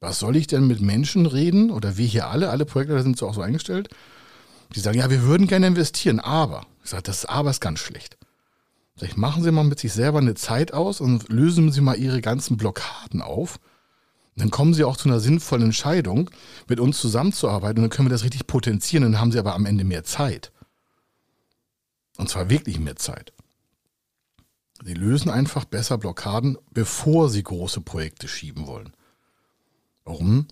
Was 0.00 0.18
soll 0.18 0.36
ich 0.36 0.46
denn 0.46 0.66
mit 0.66 0.80
Menschen 0.80 1.26
reden, 1.26 1.70
oder 1.70 1.96
wir 1.96 2.06
hier 2.06 2.28
alle, 2.28 2.50
alle 2.50 2.64
Projekte 2.64 3.02
sind 3.02 3.18
so 3.18 3.28
auch 3.28 3.34
so 3.34 3.42
eingestellt, 3.42 3.90
die 4.74 4.80
sagen, 4.80 4.98
ja, 4.98 5.10
wir 5.10 5.22
würden 5.22 5.46
gerne 5.46 5.66
investieren, 5.66 6.20
aber, 6.20 6.66
ich 6.82 6.90
sage, 6.90 7.02
das 7.02 7.26
Aber 7.26 7.50
ist 7.50 7.60
ganz 7.60 7.80
schlecht. 7.80 8.16
Ich, 9.02 9.16
machen 9.16 9.42
Sie 9.42 9.50
mal 9.50 9.64
mit 9.64 9.78
sich 9.78 9.92
selber 9.92 10.18
eine 10.18 10.34
Zeit 10.34 10.74
aus 10.74 11.00
und 11.00 11.28
lösen 11.30 11.72
Sie 11.72 11.80
mal 11.80 11.98
Ihre 11.98 12.20
ganzen 12.20 12.56
Blockaden 12.56 13.22
auf. 13.22 13.58
Dann 14.40 14.50
kommen 14.50 14.74
Sie 14.74 14.84
auch 14.84 14.96
zu 14.96 15.08
einer 15.08 15.20
sinnvollen 15.20 15.66
Entscheidung, 15.66 16.30
mit 16.68 16.80
uns 16.80 17.00
zusammenzuarbeiten 17.00 17.78
und 17.78 17.90
dann 17.90 17.96
können 17.96 18.08
wir 18.08 18.14
das 18.14 18.24
richtig 18.24 18.46
potenzieren, 18.46 19.02
dann 19.04 19.20
haben 19.20 19.32
Sie 19.32 19.38
aber 19.38 19.54
am 19.54 19.66
Ende 19.66 19.84
mehr 19.84 20.04
Zeit. 20.04 20.52
Und 22.16 22.28
zwar 22.28 22.50
wirklich 22.50 22.78
mehr 22.78 22.96
Zeit. 22.96 23.32
Sie 24.82 24.94
lösen 24.94 25.30
einfach 25.30 25.64
besser 25.64 25.98
Blockaden, 25.98 26.56
bevor 26.70 27.28
sie 27.28 27.42
große 27.42 27.82
Projekte 27.82 28.28
schieben 28.28 28.66
wollen. 28.66 28.94
Warum? 30.04 30.48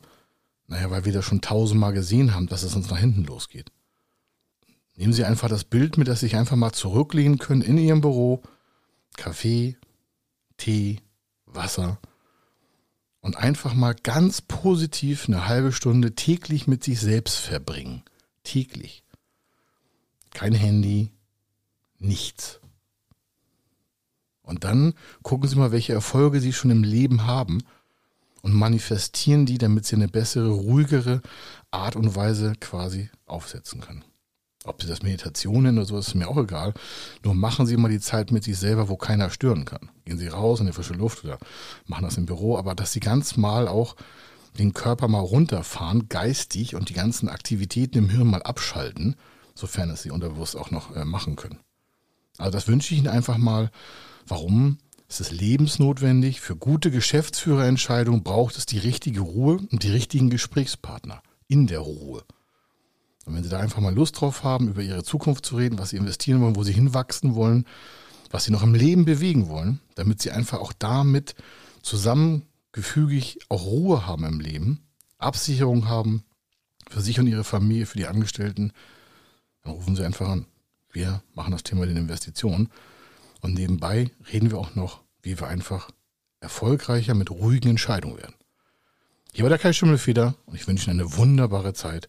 Naja, 0.66 0.90
weil 0.90 1.06
wir 1.06 1.12
das 1.12 1.24
schon 1.24 1.40
tausendmal 1.40 1.94
gesehen 1.94 2.34
haben, 2.34 2.46
dass 2.46 2.62
es 2.62 2.74
uns 2.74 2.90
nach 2.90 2.98
hinten 2.98 3.24
losgeht. 3.24 3.72
Nehmen 4.96 5.12
Sie 5.12 5.24
einfach 5.24 5.48
das 5.48 5.64
Bild 5.64 5.96
mit, 5.96 6.08
dass 6.08 6.20
Sie 6.20 6.26
sich 6.26 6.36
einfach 6.36 6.56
mal 6.56 6.72
zurücklehnen 6.72 7.38
können 7.38 7.62
in 7.62 7.78
Ihrem 7.78 8.00
Büro. 8.00 8.42
Kaffee, 9.16 9.76
Tee, 10.56 11.00
Wasser. 11.46 11.98
Und 13.20 13.36
einfach 13.36 13.74
mal 13.74 13.94
ganz 13.94 14.40
positiv 14.40 15.26
eine 15.28 15.48
halbe 15.48 15.72
Stunde 15.72 16.14
täglich 16.14 16.66
mit 16.66 16.84
sich 16.84 17.00
selbst 17.00 17.36
verbringen. 17.36 18.02
Täglich. 18.44 19.02
Kein 20.32 20.54
Handy, 20.54 21.10
nichts. 21.98 22.60
Und 24.42 24.64
dann 24.64 24.94
gucken 25.22 25.48
Sie 25.48 25.56
mal, 25.56 25.72
welche 25.72 25.92
Erfolge 25.92 26.40
Sie 26.40 26.52
schon 26.52 26.70
im 26.70 26.84
Leben 26.84 27.26
haben 27.26 27.62
und 28.42 28.54
manifestieren 28.54 29.46
die, 29.46 29.58
damit 29.58 29.84
Sie 29.84 29.96
eine 29.96 30.08
bessere, 30.08 30.48
ruhigere 30.48 31.20
Art 31.70 31.96
und 31.96 32.14
Weise 32.14 32.54
quasi 32.60 33.10
aufsetzen 33.26 33.80
können. 33.80 34.04
Ob 34.64 34.82
Sie 34.82 34.88
das 34.88 35.02
Meditation 35.02 35.62
nennen 35.62 35.78
oder 35.78 35.86
so, 35.86 35.98
ist 35.98 36.14
mir 36.14 36.28
auch 36.28 36.36
egal. 36.36 36.74
Nur 37.24 37.34
machen 37.34 37.66
Sie 37.66 37.76
mal 37.76 37.90
die 37.90 38.00
Zeit 38.00 38.32
mit 38.32 38.44
sich 38.44 38.58
selber, 38.58 38.88
wo 38.88 38.96
keiner 38.96 39.30
stören 39.30 39.64
kann. 39.64 39.90
Gehen 40.04 40.18
Sie 40.18 40.28
raus 40.28 40.60
in 40.60 40.66
die 40.66 40.72
frische 40.72 40.94
Luft 40.94 41.24
oder 41.24 41.38
machen 41.86 42.04
das 42.04 42.16
im 42.16 42.26
Büro, 42.26 42.58
aber 42.58 42.74
dass 42.74 42.92
Sie 42.92 43.00
ganz 43.00 43.36
mal 43.36 43.68
auch 43.68 43.96
den 44.58 44.74
Körper 44.74 45.06
mal 45.06 45.20
runterfahren, 45.20 46.08
geistig 46.08 46.74
und 46.74 46.88
die 46.88 46.94
ganzen 46.94 47.28
Aktivitäten 47.28 47.98
im 47.98 48.10
Hirn 48.10 48.26
mal 48.26 48.42
abschalten, 48.42 49.14
sofern 49.54 49.90
es 49.90 50.02
Sie 50.02 50.10
unterbewusst 50.10 50.56
auch 50.56 50.70
noch 50.70 50.96
äh, 50.96 51.04
machen 51.04 51.36
können. 51.36 51.60
Also 52.36 52.50
das 52.50 52.66
wünsche 52.66 52.92
ich 52.94 52.98
Ihnen 52.98 53.08
einfach 53.08 53.38
mal 53.38 53.70
Warum? 54.28 54.76
Es 55.08 55.20
ist 55.20 55.32
lebensnotwendig. 55.32 56.42
Für 56.42 56.54
gute 56.54 56.90
Geschäftsführerentscheidungen 56.90 58.22
braucht 58.22 58.58
es 58.58 58.66
die 58.66 58.78
richtige 58.78 59.20
Ruhe 59.20 59.58
und 59.70 59.82
die 59.82 59.90
richtigen 59.90 60.28
Gesprächspartner 60.28 61.22
in 61.46 61.66
der 61.66 61.78
Ruhe. 61.78 62.24
Und 63.28 63.34
wenn 63.34 63.44
Sie 63.44 63.50
da 63.50 63.60
einfach 63.60 63.80
mal 63.80 63.94
Lust 63.94 64.18
drauf 64.18 64.42
haben, 64.42 64.68
über 64.68 64.82
Ihre 64.82 65.04
Zukunft 65.04 65.44
zu 65.44 65.56
reden, 65.56 65.78
was 65.78 65.90
Sie 65.90 65.96
investieren 65.96 66.40
wollen, 66.40 66.56
wo 66.56 66.64
Sie 66.64 66.72
hinwachsen 66.72 67.34
wollen, 67.34 67.66
was 68.30 68.44
Sie 68.44 68.50
noch 68.50 68.62
im 68.62 68.74
Leben 68.74 69.04
bewegen 69.04 69.48
wollen, 69.48 69.80
damit 69.96 70.22
Sie 70.22 70.30
einfach 70.30 70.60
auch 70.60 70.72
damit 70.72 71.34
zusammengefügig 71.82 73.40
auch 73.50 73.66
Ruhe 73.66 74.06
haben 74.06 74.24
im 74.24 74.40
Leben, 74.40 74.80
Absicherung 75.18 75.88
haben 75.88 76.24
für 76.88 77.02
sich 77.02 77.20
und 77.20 77.26
Ihre 77.26 77.44
Familie, 77.44 77.84
für 77.84 77.98
die 77.98 78.06
Angestellten, 78.06 78.72
dann 79.62 79.74
rufen 79.74 79.94
Sie 79.94 80.04
einfach 80.04 80.28
an. 80.28 80.46
Wir 80.90 81.22
machen 81.34 81.52
das 81.52 81.64
Thema 81.64 81.84
den 81.84 81.98
Investitionen. 81.98 82.70
Und 83.42 83.52
nebenbei 83.52 84.10
reden 84.32 84.50
wir 84.50 84.56
auch 84.58 84.74
noch, 84.74 85.02
wie 85.20 85.38
wir 85.38 85.48
einfach 85.48 85.90
erfolgreicher 86.40 87.12
mit 87.12 87.30
ruhigen 87.30 87.68
Entscheidungen 87.68 88.16
werden. 88.16 88.34
Hier 89.34 89.42
war 89.42 89.50
der 89.50 89.58
Kai 89.58 89.74
Schimmelfeder 89.74 90.34
und 90.46 90.54
ich 90.54 90.66
wünsche 90.66 90.90
Ihnen 90.90 91.00
eine 91.00 91.16
wunderbare 91.18 91.74
Zeit 91.74 92.08